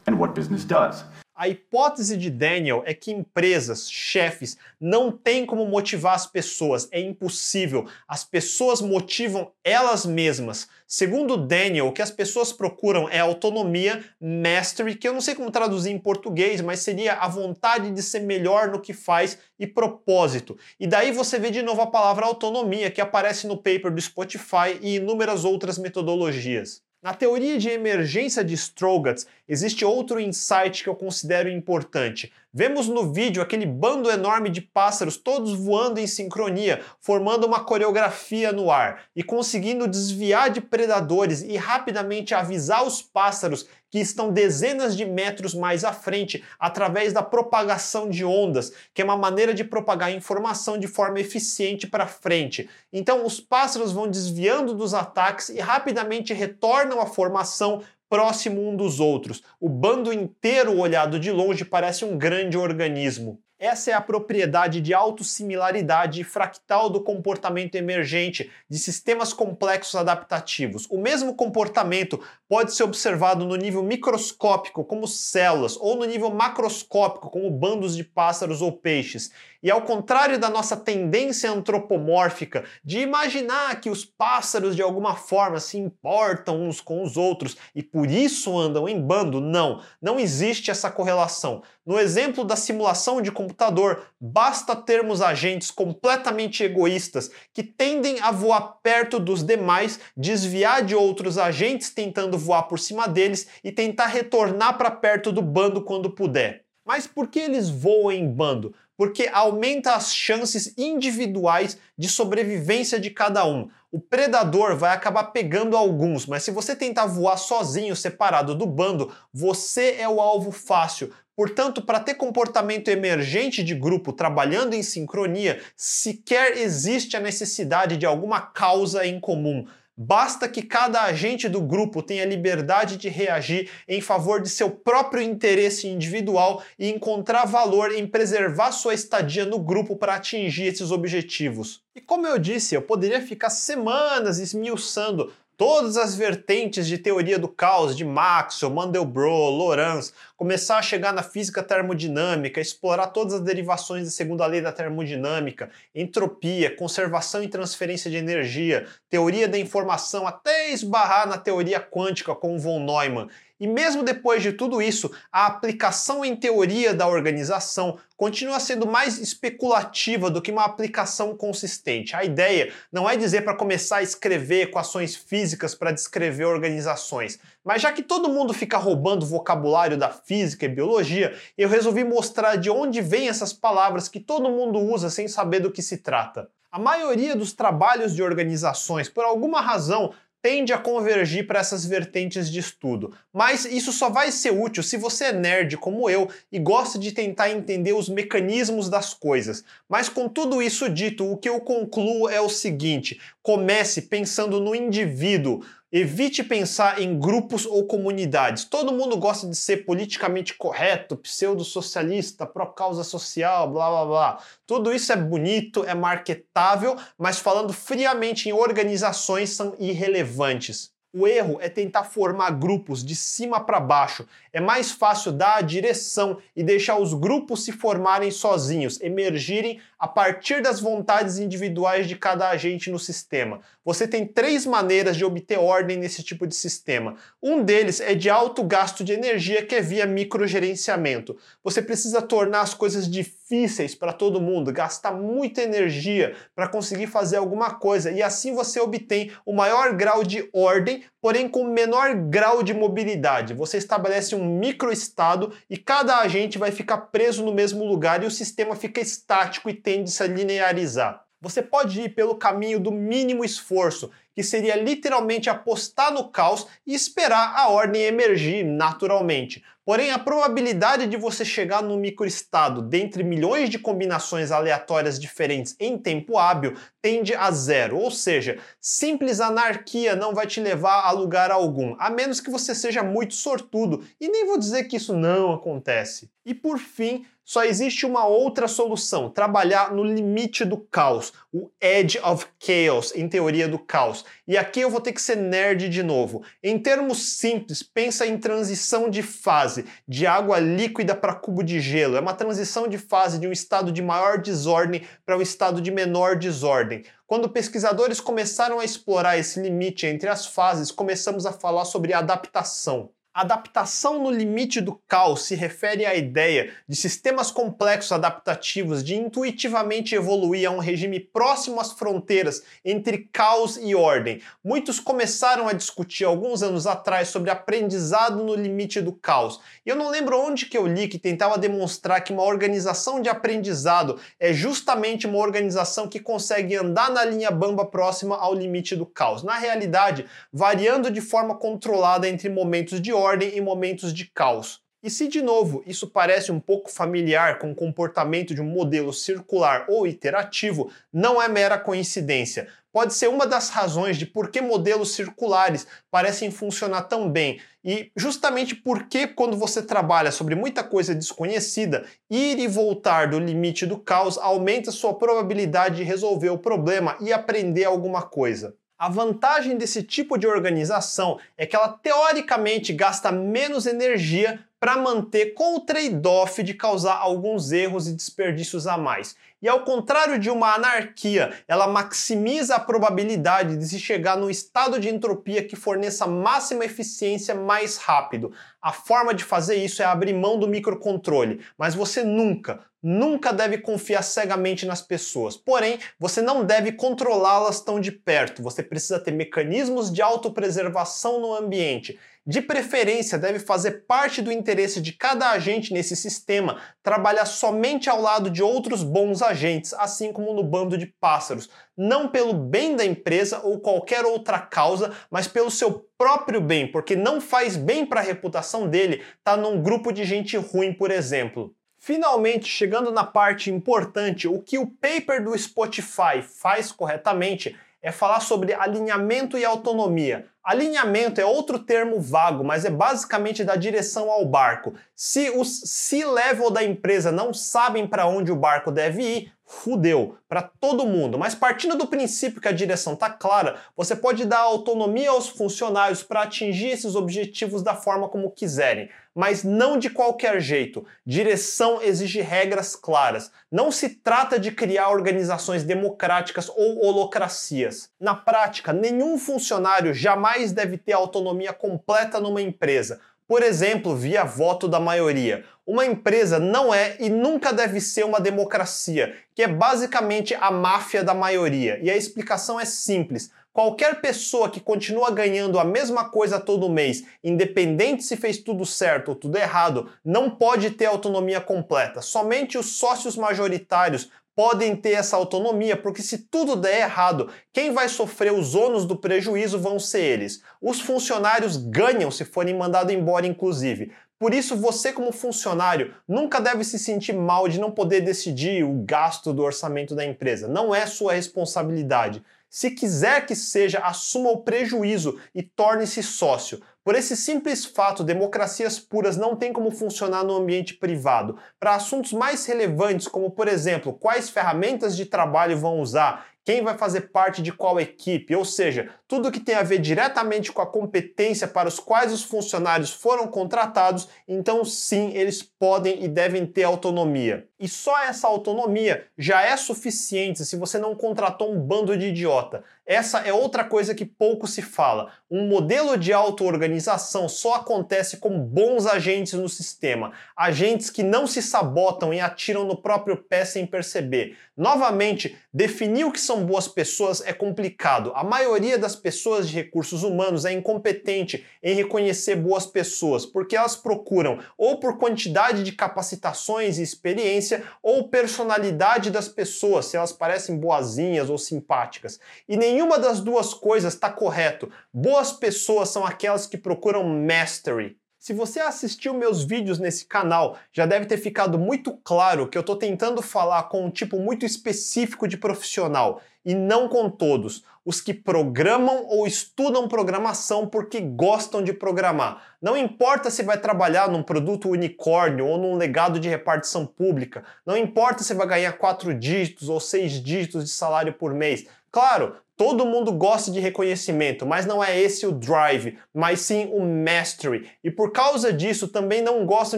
[0.07, 1.03] and what business does.
[1.37, 7.01] A hipótese de Daniel é que empresas, chefes, não têm como motivar as pessoas, é
[7.01, 7.85] impossível.
[8.07, 10.69] As pessoas motivam elas mesmas.
[10.87, 15.51] Segundo Daniel, o que as pessoas procuram é autonomia, mastery, que eu não sei como
[15.51, 20.57] traduzir em português, mas seria a vontade de ser melhor no que faz e propósito.
[20.79, 24.79] E daí você vê de novo a palavra autonomia, que aparece no paper do Spotify
[24.81, 26.84] e inúmeras outras metodologias.
[27.05, 32.33] Na teoria de emergência de Strogatz, existe outro insight que eu considero importante.
[32.51, 38.51] Vemos no vídeo aquele bando enorme de pássaros todos voando em sincronia, formando uma coreografia
[38.51, 44.93] no ar e conseguindo desviar de predadores e rapidamente avisar os pássaros que estão dezenas
[44.93, 49.63] de metros mais à frente através da propagação de ondas, que é uma maneira de
[49.63, 52.69] propagar informação de forma eficiente para frente.
[52.91, 58.99] Então, os pássaros vão desviando dos ataques e rapidamente retornam à formação próximo um dos
[58.99, 59.41] outros.
[59.61, 63.39] O bando inteiro olhado de longe parece um grande organismo.
[63.57, 70.85] Essa é a propriedade de autossimilaridade fractal do comportamento emergente de sistemas complexos adaptativos.
[70.89, 77.29] O mesmo comportamento pode ser observado no nível microscópico, como células, ou no nível macroscópico,
[77.29, 79.31] como bandos de pássaros ou peixes.
[79.63, 85.59] E ao contrário da nossa tendência antropomórfica de imaginar que os pássaros de alguma forma
[85.59, 90.69] se importam uns com os outros e por isso andam em bando, não, não existe
[90.69, 91.63] essa correlação.
[91.85, 98.79] No exemplo da simulação de computador, basta termos agentes completamente egoístas que tendem a voar
[98.81, 104.79] perto dos demais, desviar de outros agentes tentando voar por cima deles e tentar retornar
[104.79, 106.65] para perto do bando quando puder.
[106.83, 108.73] Mas por que eles voam em bando?
[108.97, 113.69] Porque aumenta as chances individuais de sobrevivência de cada um.
[113.91, 119.11] O predador vai acabar pegando alguns, mas se você tentar voar sozinho, separado do bando,
[119.33, 125.61] você é o alvo fácil, Portanto, para ter comportamento emergente de grupo trabalhando em sincronia,
[125.75, 129.65] sequer existe a necessidade de alguma causa em comum.
[129.97, 135.23] Basta que cada agente do grupo tenha liberdade de reagir em favor de seu próprio
[135.23, 141.81] interesse individual e encontrar valor em preservar sua estadia no grupo para atingir esses objetivos.
[141.95, 147.47] E como eu disse, eu poderia ficar semanas esmiuçando todas as vertentes de teoria do
[147.47, 154.05] caos de Maxwell, Mandelbrot, Lorenz, começar a chegar na física termodinâmica, explorar todas as derivações
[154.05, 160.71] da segunda lei da termodinâmica, entropia, conservação e transferência de energia, teoria da informação, até
[160.71, 163.29] esbarrar na teoria quântica com von Neumann
[163.59, 169.17] e mesmo depois de tudo isso, a aplicação em teoria da organização continua sendo mais
[169.17, 172.15] especulativa do que uma aplicação consistente.
[172.15, 177.39] A ideia não é dizer para começar a escrever equações físicas para descrever organizações.
[177.63, 182.03] Mas já que todo mundo fica roubando o vocabulário da física e biologia, eu resolvi
[182.03, 185.97] mostrar de onde vêm essas palavras que todo mundo usa sem saber do que se
[185.97, 186.49] trata.
[186.75, 190.13] A maioria dos trabalhos de organizações, por alguma razão,
[190.45, 193.11] tende a convergir para essas vertentes de estudo.
[193.33, 197.11] Mas isso só vai ser útil se você é nerd como eu e gosta de
[197.11, 199.63] tentar entender os mecanismos das coisas.
[199.89, 204.73] Mas com tudo isso dito, o que eu concluo é o seguinte: comece pensando no
[204.73, 205.63] indivíduo.
[205.91, 208.65] Evite pensar em grupos ou comunidades.
[208.65, 214.39] Todo mundo gosta de ser politicamente correto, pseudo-socialista, pró-causa social, blá blá blá.
[214.65, 220.95] Tudo isso é bonito, é marketável, mas falando friamente em organizações são irrelevantes.
[221.17, 224.27] O erro é tentar formar grupos de cima para baixo.
[224.51, 230.07] É mais fácil dar a direção e deixar os grupos se formarem sozinhos, emergirem a
[230.07, 233.61] partir das vontades individuais de cada agente no sistema.
[233.85, 237.15] Você tem três maneiras de obter ordem nesse tipo de sistema.
[237.41, 241.37] Um deles é de alto gasto de energia, que é via microgerenciamento.
[241.63, 247.37] Você precisa tornar as coisas difíceis para todo mundo, gastar muita energia para conseguir fazer
[247.37, 252.63] alguma coisa, e assim você obtém o maior grau de ordem, porém com menor grau
[252.63, 253.53] de mobilidade.
[253.53, 258.31] Você estabelece um microestado e cada agente vai ficar preso no mesmo lugar e o
[258.31, 261.23] sistema fica estático e tende -se a linearizar.
[261.39, 266.95] Você pode ir pelo caminho do mínimo esforço, que seria literalmente apostar no caos e
[266.95, 269.63] esperar a ordem emergir naturalmente.
[269.85, 275.95] Porém, a probabilidade de você chegar no microestado dentre milhões de combinações aleatórias diferentes em
[275.95, 281.51] tempo hábil tende a zero, ou seja, simples anarquia não vai te levar a lugar
[281.51, 285.53] algum, a menos que você seja muito sortudo, e nem vou dizer que isso não
[285.53, 286.31] acontece.
[286.43, 292.19] E por fim, só existe uma outra solução: trabalhar no limite do caos, o edge
[292.19, 294.25] of chaos, em teoria do caos.
[294.47, 296.43] E aqui eu vou ter que ser nerd de novo.
[296.63, 302.17] Em termos simples, pensa em transição de fase, de água líquida para cubo de gelo.
[302.17, 305.91] É uma transição de fase de um estado de maior desordem para um estado de
[305.91, 307.03] menor desordem.
[307.27, 313.11] Quando pesquisadores começaram a explorar esse limite entre as fases, começamos a falar sobre adaptação.
[313.35, 320.15] Adaptação no limite do caos se refere à ideia de sistemas complexos adaptativos de intuitivamente
[320.15, 324.41] evoluir a um regime próximo às fronteiras entre caos e ordem.
[324.63, 329.59] Muitos começaram a discutir alguns anos atrás sobre aprendizado no limite do caos.
[329.85, 334.17] Eu não lembro onde que eu li que tentava demonstrar que uma organização de aprendizado
[334.39, 339.43] é justamente uma organização que consegue andar na linha bamba próxima ao limite do caos.
[339.43, 344.85] Na realidade, variando de forma controlada entre momentos de ordem ordem em momentos de caos.
[345.03, 349.13] E se de novo isso parece um pouco familiar com o comportamento de um modelo
[349.13, 352.67] circular ou iterativo, não é mera coincidência.
[352.91, 357.59] Pode ser uma das razões de por que modelos circulares parecem funcionar tão bem.
[357.83, 363.85] E justamente porque, quando você trabalha sobre muita coisa desconhecida, ir e voltar do limite
[363.85, 368.75] do caos aumenta sua probabilidade de resolver o problema e aprender alguma coisa.
[368.97, 375.53] A vantagem desse tipo de organização é que ela teoricamente gasta menos energia para manter
[375.53, 379.35] com o trade-off de causar alguns erros e desperdícios a mais.
[379.65, 384.99] E ao contrário de uma anarquia, ela maximiza a probabilidade de se chegar num estado
[384.99, 388.51] de entropia que forneça máxima eficiência mais rápido.
[388.79, 393.79] A forma de fazer isso é abrir mão do microcontrole, mas você nunca, nunca deve
[393.79, 395.57] confiar cegamente nas pessoas.
[395.57, 398.61] Porém, você não deve controlá-las tão de perto.
[398.61, 402.19] Você precisa ter mecanismos de autopreservação no ambiente.
[402.47, 408.21] De preferência, deve fazer parte do interesse de cada agente nesse sistema trabalhar somente ao
[408.21, 413.03] lado de outros bons agentes, assim como no bando de pássaros, não pelo bem da
[413.03, 418.19] empresa ou qualquer outra causa, mas pelo seu próprio bem, porque não faz bem para
[418.19, 421.73] a reputação dele estar tá num grupo de gente ruim, por exemplo.
[421.97, 427.75] Finalmente, chegando na parte importante, o que o paper do Spotify faz corretamente
[428.05, 430.45] é falar sobre alinhamento e autonomia.
[430.63, 434.93] Alinhamento é outro termo vago, mas é basicamente da direção ao barco.
[435.15, 440.61] Se os C-level da empresa não sabem para onde o barco deve ir, fudeu para
[440.61, 441.37] todo mundo.
[441.37, 446.21] Mas partindo do princípio que a direção está clara, você pode dar autonomia aos funcionários
[446.21, 451.05] para atingir esses objetivos da forma como quiserem, mas não de qualquer jeito.
[451.25, 453.51] Direção exige regras claras.
[453.71, 458.09] Não se trata de criar organizações democráticas ou holocracias.
[458.19, 464.87] Na prática, nenhum funcionário jamais deve ter autonomia completa numa empresa por exemplo, via voto
[464.87, 465.63] da maioria.
[465.85, 471.23] Uma empresa não é e nunca deve ser uma democracia, que é basicamente a máfia
[471.23, 471.99] da maioria.
[472.01, 473.51] E a explicação é simples.
[473.71, 479.29] Qualquer pessoa que continua ganhando a mesma coisa todo mês, independente se fez tudo certo
[479.29, 482.21] ou tudo errado, não pode ter autonomia completa.
[482.21, 488.07] Somente os sócios majoritários podem ter essa autonomia, porque se tudo der errado, quem vai
[488.07, 490.63] sofrer os ônus do prejuízo vão ser eles.
[490.81, 494.13] Os funcionários ganham se forem mandados embora, inclusive.
[494.39, 499.03] Por isso, você, como funcionário, nunca deve se sentir mal de não poder decidir o
[499.05, 500.67] gasto do orçamento da empresa.
[500.67, 502.43] Não é sua responsabilidade.
[502.69, 506.81] Se quiser que seja, assuma o prejuízo e torne-se sócio.
[507.05, 511.55] Por esse simples fato, democracias puras não têm como funcionar no ambiente privado.
[511.79, 516.97] Para assuntos mais relevantes, como por exemplo, quais ferramentas de trabalho vão usar, quem vai
[516.97, 520.87] fazer parte de qual equipe, ou seja, tudo que tem a ver diretamente com a
[520.87, 526.81] competência para os quais os funcionários foram contratados, então sim, eles podem e devem ter
[526.81, 527.67] autonomia.
[527.77, 532.83] E só essa autonomia já é suficiente se você não contratou um bando de idiota.
[533.05, 535.31] Essa é outra coisa que pouco se fala.
[535.51, 541.61] Um modelo de auto-organização só acontece com bons agentes no sistema, agentes que não se
[541.61, 544.57] sabotam e atiram no próprio pé sem perceber.
[544.75, 548.31] Novamente, definir o que são boas pessoas é complicado.
[548.35, 553.95] A maioria das pessoas de recursos humanos é incompetente em reconhecer boas pessoas, porque elas
[553.95, 560.77] procuram ou por quantidade de capacitações e experiência ou personalidade das pessoas, se elas parecem
[560.77, 562.39] boazinhas ou simpáticas.
[562.67, 564.91] E nenhuma das duas coisas está correto.
[565.13, 568.17] Boas pessoas são aquelas que procuram mastery.
[568.45, 572.81] Se você assistiu meus vídeos nesse canal, já deve ter ficado muito claro que eu
[572.81, 577.83] estou tentando falar com um tipo muito específico de profissional e não com todos.
[578.05, 582.61] Os que programam ou estudam programação porque gostam de programar.
[582.79, 587.63] Não importa se vai trabalhar num produto unicórnio ou num legado de repartição pública.
[587.83, 591.87] Não importa se vai ganhar quatro dígitos ou seis dígitos de salário por mês.
[592.11, 596.99] Claro, Todo mundo gosta de reconhecimento, mas não é esse o drive, mas sim o
[596.99, 597.89] mastery.
[598.03, 599.97] E por causa disso também não gostam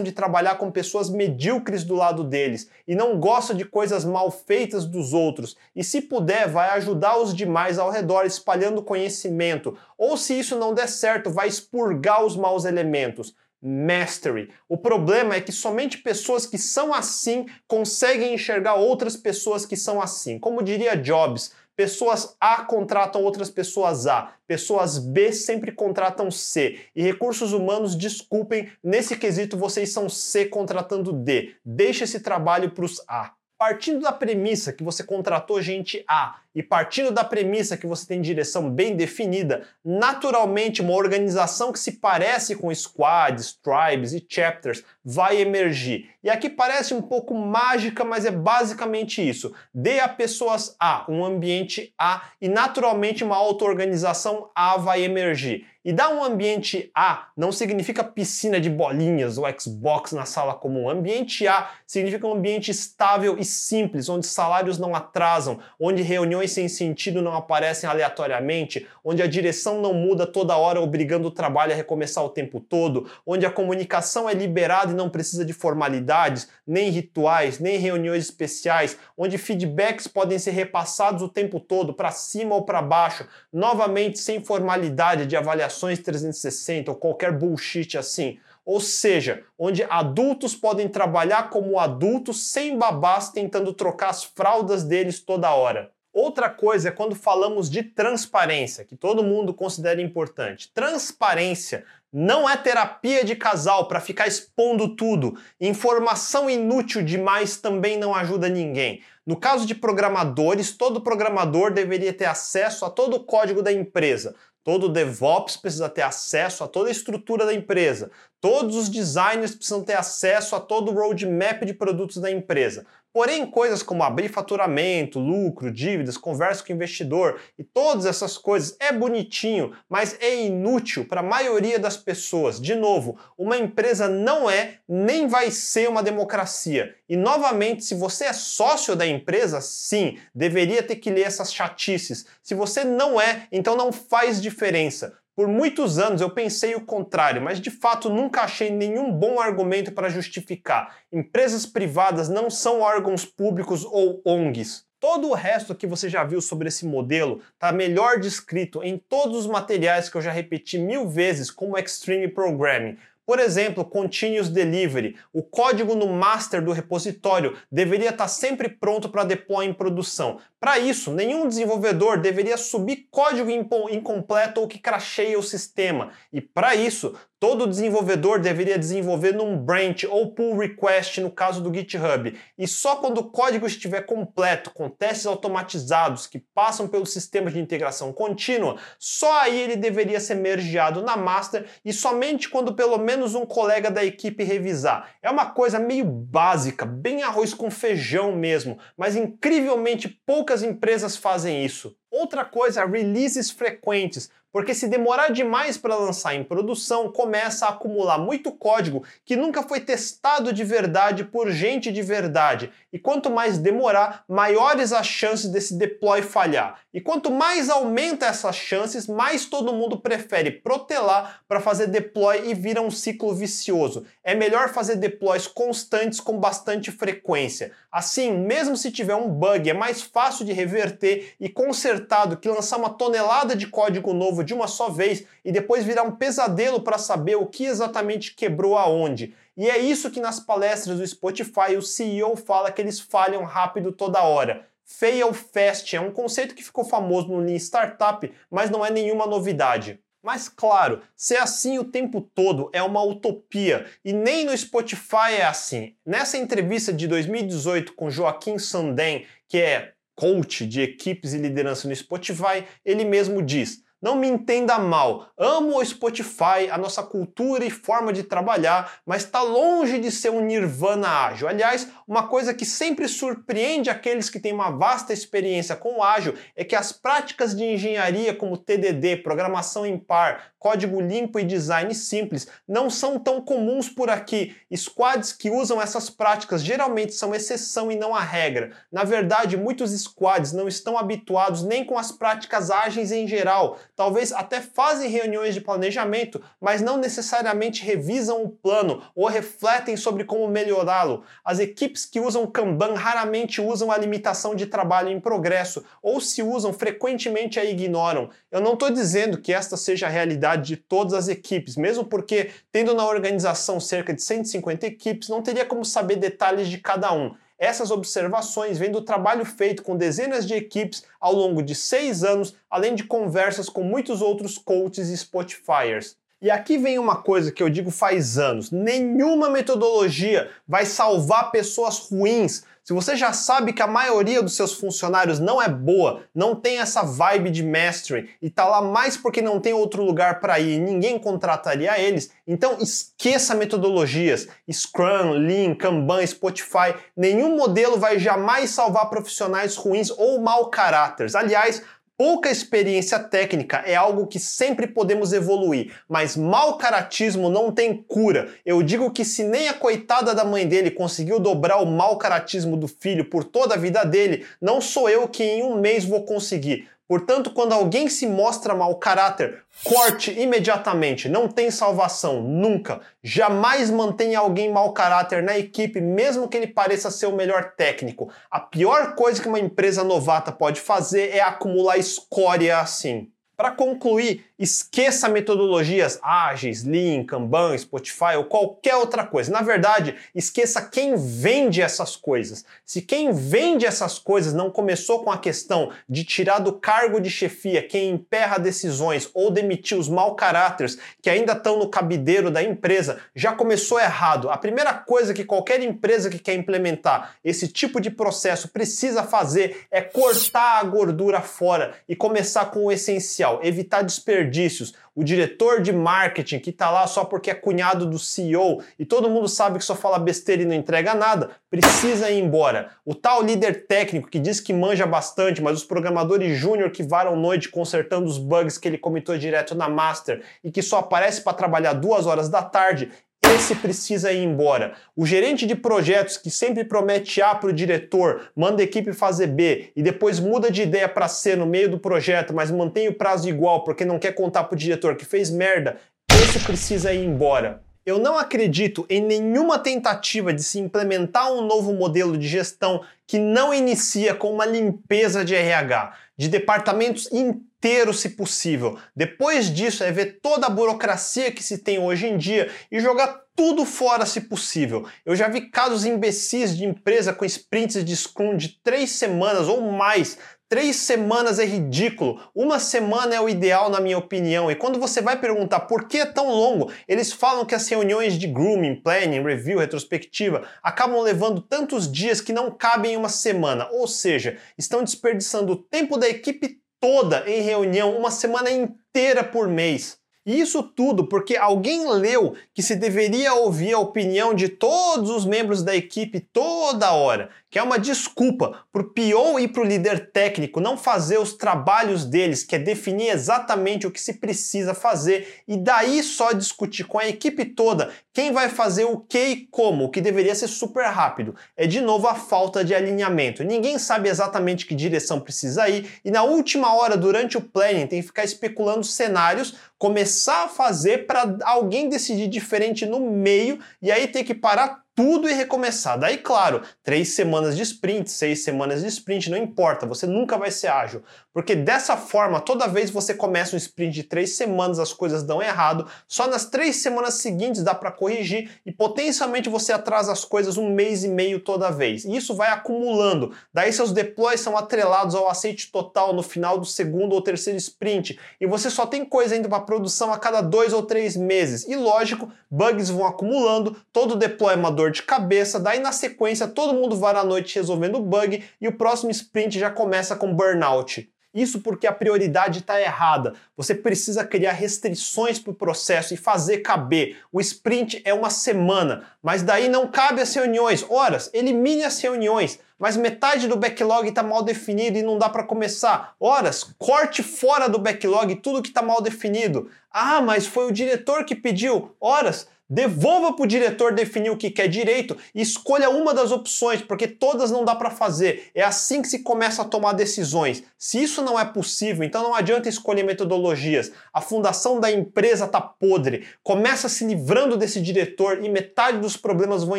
[0.00, 4.84] de trabalhar com pessoas medíocres do lado deles e não gostam de coisas mal feitas
[4.84, 5.56] dos outros.
[5.74, 9.76] E se puder, vai ajudar os demais ao redor espalhando conhecimento.
[9.96, 14.50] Ou se isso não der certo, vai expurgar os maus elementos mastery.
[14.68, 20.00] O problema é que somente pessoas que são assim conseguem enxergar outras pessoas que são
[20.00, 20.38] assim.
[20.38, 26.80] Como diria Jobs, Pessoas A contratam outras pessoas A, pessoas B sempre contratam C.
[26.92, 31.54] E recursos humanos, desculpem, nesse quesito vocês são C contratando D.
[31.64, 33.32] Deixa esse trabalho para os A.
[33.56, 38.20] Partindo da premissa que você contratou gente A e partindo da premissa que você tem
[38.20, 45.40] direção bem definida, naturalmente uma organização que se parece com squads, tribes e chapters vai
[45.40, 46.10] emergir.
[46.22, 49.54] E aqui parece um pouco mágica, mas é basicamente isso.
[49.72, 55.66] Dê a pessoas A um ambiente A e naturalmente uma auto-organização A vai emergir.
[55.84, 60.90] E dar um ambiente A não significa piscina de bolinhas ou Xbox na sala comum.
[60.90, 66.02] Ambiente A significa um ambiente estável e simples, onde salários não atrasam, onde
[66.38, 71.30] reuniões sem sentido não aparecem aleatoriamente, onde a direção não muda toda hora obrigando o
[71.30, 75.52] trabalho a recomeçar o tempo todo, onde a comunicação é liberada e não precisa de
[75.52, 82.10] formalidades, nem rituais, nem reuniões especiais, onde feedbacks podem ser repassados o tempo todo, para
[82.10, 88.38] cima ou para baixo, novamente sem formalidade de avaliações 360 ou qualquer bullshit assim.
[88.64, 95.20] Ou seja, onde adultos podem trabalhar como adultos sem babás tentando trocar as fraldas deles
[95.20, 95.90] toda hora.
[96.20, 100.68] Outra coisa é quando falamos de transparência, que todo mundo considera importante.
[100.74, 105.38] Transparência não é terapia de casal para ficar expondo tudo.
[105.60, 109.00] Informação inútil demais também não ajuda ninguém.
[109.24, 114.34] No caso de programadores, todo programador deveria ter acesso a todo o código da empresa.
[114.64, 118.10] Todo DevOps precisa ter acesso a toda a estrutura da empresa.
[118.40, 122.84] Todos os designers precisam ter acesso a todo o roadmap de produtos da empresa.
[123.12, 128.76] Porém, coisas como abrir faturamento, lucro, dívidas, conversa com o investidor e todas essas coisas
[128.78, 132.60] é bonitinho, mas é inútil para a maioria das pessoas.
[132.60, 136.94] De novo, uma empresa não é nem vai ser uma democracia.
[137.08, 142.26] E novamente, se você é sócio da empresa, sim, deveria ter que ler essas chatices.
[142.42, 145.18] Se você não é, então não faz diferença.
[145.38, 149.92] Por muitos anos eu pensei o contrário, mas de fato nunca achei nenhum bom argumento
[149.92, 150.96] para justificar.
[151.12, 154.84] Empresas privadas não são órgãos públicos ou ONGs.
[154.98, 159.36] Todo o resto que você já viu sobre esse modelo está melhor descrito em todos
[159.36, 162.98] os materiais que eu já repeti mil vezes, como Extreme Programming.
[163.28, 165.14] Por exemplo, Continuous Delivery.
[165.34, 170.38] O código no master do repositório deveria estar sempre pronto para deploy em produção.
[170.58, 176.10] Para isso, nenhum desenvolvedor deveria subir código incompleto ou que cracheia o sistema.
[176.32, 181.72] E para isso, Todo desenvolvedor deveria desenvolver num branch ou pull request no caso do
[181.72, 182.36] GitHub.
[182.58, 187.60] E só quando o código estiver completo, com testes automatizados que passam pelo sistema de
[187.60, 193.36] integração contínua, só aí ele deveria ser mergeado na master e somente quando pelo menos
[193.36, 195.08] um colega da equipe revisar.
[195.22, 201.64] É uma coisa meio básica, bem arroz com feijão mesmo, mas incrivelmente poucas empresas fazem
[201.64, 201.96] isso.
[202.10, 208.18] Outra coisa, releases frequentes porque se demorar demais para lançar em produção, começa a acumular
[208.18, 212.72] muito código que nunca foi testado de verdade por gente de verdade.
[212.92, 216.80] E quanto mais demorar, maiores as chances desse deploy falhar.
[216.92, 222.54] E quanto mais aumenta essas chances, mais todo mundo prefere protelar para fazer deploy e
[222.54, 224.06] vira um ciclo vicioso.
[224.24, 227.72] É melhor fazer deploys constantes com bastante frequência.
[227.92, 232.48] Assim, mesmo se tiver um bug, é mais fácil de reverter e consertar do que
[232.48, 236.80] lançar uma tonelada de código novo de uma só vez e depois virar um pesadelo
[236.80, 239.34] para saber o que exatamente quebrou aonde.
[239.56, 243.92] E é isso que nas palestras do Spotify o CEO fala que eles falham rápido
[243.92, 244.66] toda hora.
[244.84, 249.26] Fail fast é um conceito que ficou famoso no Lean Startup, mas não é nenhuma
[249.26, 250.00] novidade.
[250.22, 255.44] Mas claro, ser assim o tempo todo é uma utopia e nem no Spotify é
[255.44, 255.94] assim.
[256.04, 261.94] Nessa entrevista de 2018 com Joaquim Sandem, que é coach de equipes e liderança no
[261.94, 267.70] Spotify, ele mesmo diz: não me entenda mal, amo o Spotify, a nossa cultura e
[267.70, 271.48] forma de trabalhar, mas está longe de ser um nirvana ágil.
[271.48, 276.34] Aliás, uma coisa que sempre surpreende aqueles que têm uma vasta experiência com o ágil
[276.56, 281.94] é que as práticas de engenharia como TDD, programação em par, código limpo e design
[281.94, 284.56] simples não são tão comuns por aqui.
[284.74, 288.72] Squads que usam essas práticas geralmente são exceção e não a regra.
[288.90, 294.30] Na verdade, muitos squads não estão habituados nem com as práticas ágeis em geral talvez
[294.30, 300.46] até fazem reuniões de planejamento, mas não necessariamente revisam o plano ou refletem sobre como
[300.46, 301.24] melhorá-lo.
[301.44, 306.42] As equipes que usam Kanban raramente usam a limitação de trabalho em progresso, ou se
[306.42, 308.30] usam, frequentemente a ignoram.
[308.50, 312.50] Eu não estou dizendo que esta seja a realidade de todas as equipes, mesmo porque,
[312.72, 317.34] tendo na organização cerca de 150 equipes, não teria como saber detalhes de cada um.
[317.58, 322.54] Essas observações vêm do trabalho feito com dezenas de equipes ao longo de seis anos,
[322.70, 326.16] além de conversas com muitos outros coaches e Spotifyers.
[326.40, 331.98] E aqui vem uma coisa que eu digo faz anos: nenhuma metodologia vai salvar pessoas
[331.98, 332.62] ruins.
[332.88, 336.78] Se você já sabe que a maioria dos seus funcionários não é boa, não tem
[336.78, 340.78] essa vibe de mastering e tá lá mais porque não tem outro lugar para ir
[340.78, 344.48] ninguém contrataria eles, então esqueça metodologias.
[344.72, 351.34] Scrum, Lean, Kanban, Spotify, nenhum modelo vai jamais salvar profissionais ruins ou mau caráteres.
[351.34, 351.82] Aliás,
[352.18, 358.52] Pouca experiência técnica é algo que sempre podemos evoluir, mas mau caratismo não tem cura.
[358.66, 362.76] Eu digo que se nem a coitada da mãe dele conseguiu dobrar o mau caratismo
[362.76, 366.24] do filho por toda a vida dele, não sou eu que em um mês vou
[366.24, 366.88] conseguir.
[367.08, 371.26] Portanto, quando alguém se mostra mau caráter, corte imediatamente.
[371.26, 373.00] Não tem salvação, nunca.
[373.22, 378.30] Jamais mantenha alguém mau caráter na equipe, mesmo que ele pareça ser o melhor técnico.
[378.50, 383.30] A pior coisa que uma empresa novata pode fazer é acumular escória assim.
[383.56, 389.52] Para concluir, esqueça metodologias ágeis, Lean, Kanban, Spotify ou qualquer outra coisa.
[389.52, 392.64] Na verdade, esqueça quem vende essas coisas.
[392.84, 397.30] Se quem vende essas coisas não começou com a questão de tirar do cargo de
[397.30, 402.62] chefia quem emperra decisões ou demitir os mau caráteres que ainda estão no cabideiro da
[402.62, 404.50] empresa, já começou errado.
[404.50, 409.86] A primeira coisa que qualquer empresa que quer implementar esse tipo de processo precisa fazer
[409.90, 414.02] é cortar a gordura fora e começar com o essencial evitar
[414.48, 414.94] desperdícios.
[415.14, 419.28] O diretor de marketing que está lá só porque é cunhado do CEO e todo
[419.28, 422.90] mundo sabe que só fala besteira e não entrega nada, precisa ir embora.
[423.04, 427.36] O tal líder técnico que diz que manja bastante, mas os programadores júnior que varam
[427.36, 431.52] noite consertando os bugs que ele comitou direto na master e que só aparece para
[431.52, 433.10] trabalhar duas horas da tarde,
[433.54, 434.94] esse precisa ir embora.
[435.16, 439.48] O gerente de projetos que sempre promete A para o diretor, manda a equipe fazer
[439.48, 443.14] B e depois muda de ideia para C no meio do projeto, mas mantém o
[443.14, 445.96] prazo igual porque não quer contar para o diretor que fez merda,
[446.30, 447.82] esse precisa ir embora.
[448.08, 453.38] Eu não acredito em nenhuma tentativa de se implementar um novo modelo de gestão que
[453.38, 458.98] não inicia com uma limpeza de RH, de departamentos inteiros, se possível.
[459.14, 463.42] Depois disso, é ver toda a burocracia que se tem hoje em dia e jogar
[463.54, 465.06] tudo fora, se possível.
[465.26, 469.92] Eu já vi casos imbecis de empresa com sprints de Scrum de três semanas ou
[469.92, 470.38] mais
[470.70, 474.70] Três semanas é ridículo, uma semana é o ideal, na minha opinião.
[474.70, 478.38] E quando você vai perguntar por que é tão longo, eles falam que as reuniões
[478.38, 483.88] de grooming, planning, review, retrospectiva acabam levando tantos dias que não cabem em uma semana.
[483.92, 489.68] Ou seja, estão desperdiçando o tempo da equipe toda em reunião, uma semana inteira por
[489.68, 490.18] mês.
[490.44, 495.44] E isso tudo porque alguém leu que se deveria ouvir a opinião de todos os
[495.44, 499.86] membros da equipe toda hora que é uma desculpa para o PO e para o
[499.86, 504.94] líder técnico não fazer os trabalhos deles, que é definir exatamente o que se precisa
[504.94, 509.66] fazer e daí só discutir com a equipe toda quem vai fazer o que e
[509.66, 511.54] como, o que deveria ser super rápido.
[511.76, 513.64] É de novo a falta de alinhamento.
[513.64, 518.20] Ninguém sabe exatamente que direção precisa ir e na última hora, durante o planning, tem
[518.20, 524.28] que ficar especulando cenários, começar a fazer para alguém decidir diferente no meio e aí
[524.28, 526.16] ter que parar tudo e recomeçar.
[526.16, 530.70] Daí, claro, três semanas de sprint, seis semanas de sprint, não importa, você nunca vai
[530.70, 531.24] ser ágil.
[531.52, 535.60] Porque dessa forma, toda vez você começa um sprint de três semanas, as coisas dão
[535.60, 540.76] errado, só nas três semanas seguintes dá para corrigir e potencialmente você atrasa as coisas
[540.76, 542.24] um mês e meio toda vez.
[542.24, 543.52] E isso vai acumulando.
[543.74, 548.38] Daí seus deploys são atrelados ao aceite total no final do segundo ou terceiro sprint.
[548.60, 551.88] E você só tem coisa indo para produção a cada dois ou três meses.
[551.88, 556.68] E lógico, bugs vão acumulando, todo deploy é uma dor de cabeça, daí na sequência
[556.68, 560.54] todo mundo vai à noite resolvendo o bug e o próximo sprint já começa com
[560.54, 561.30] burnout.
[561.54, 563.54] Isso porque a prioridade está errada.
[563.74, 567.38] Você precisa criar restrições para o processo e fazer caber.
[567.50, 571.04] O sprint é uma semana, mas daí não cabe as reuniões.
[571.08, 572.78] Horas, elimine as reuniões.
[572.98, 576.34] Mas metade do backlog está mal definido e não dá para começar.
[576.38, 579.90] Horas, corte fora do backlog tudo que está mal definido.
[580.12, 582.14] Ah, mas foi o diretor que pediu.
[582.20, 587.02] Horas, Devolva para o diretor definir o que quer direito e escolha uma das opções,
[587.02, 588.70] porque todas não dá para fazer.
[588.74, 590.82] É assim que se começa a tomar decisões.
[590.96, 594.10] Se isso não é possível, então não adianta escolher metodologias.
[594.32, 596.46] A fundação da empresa está podre.
[596.62, 599.98] Começa se livrando desse diretor e metade dos problemas vão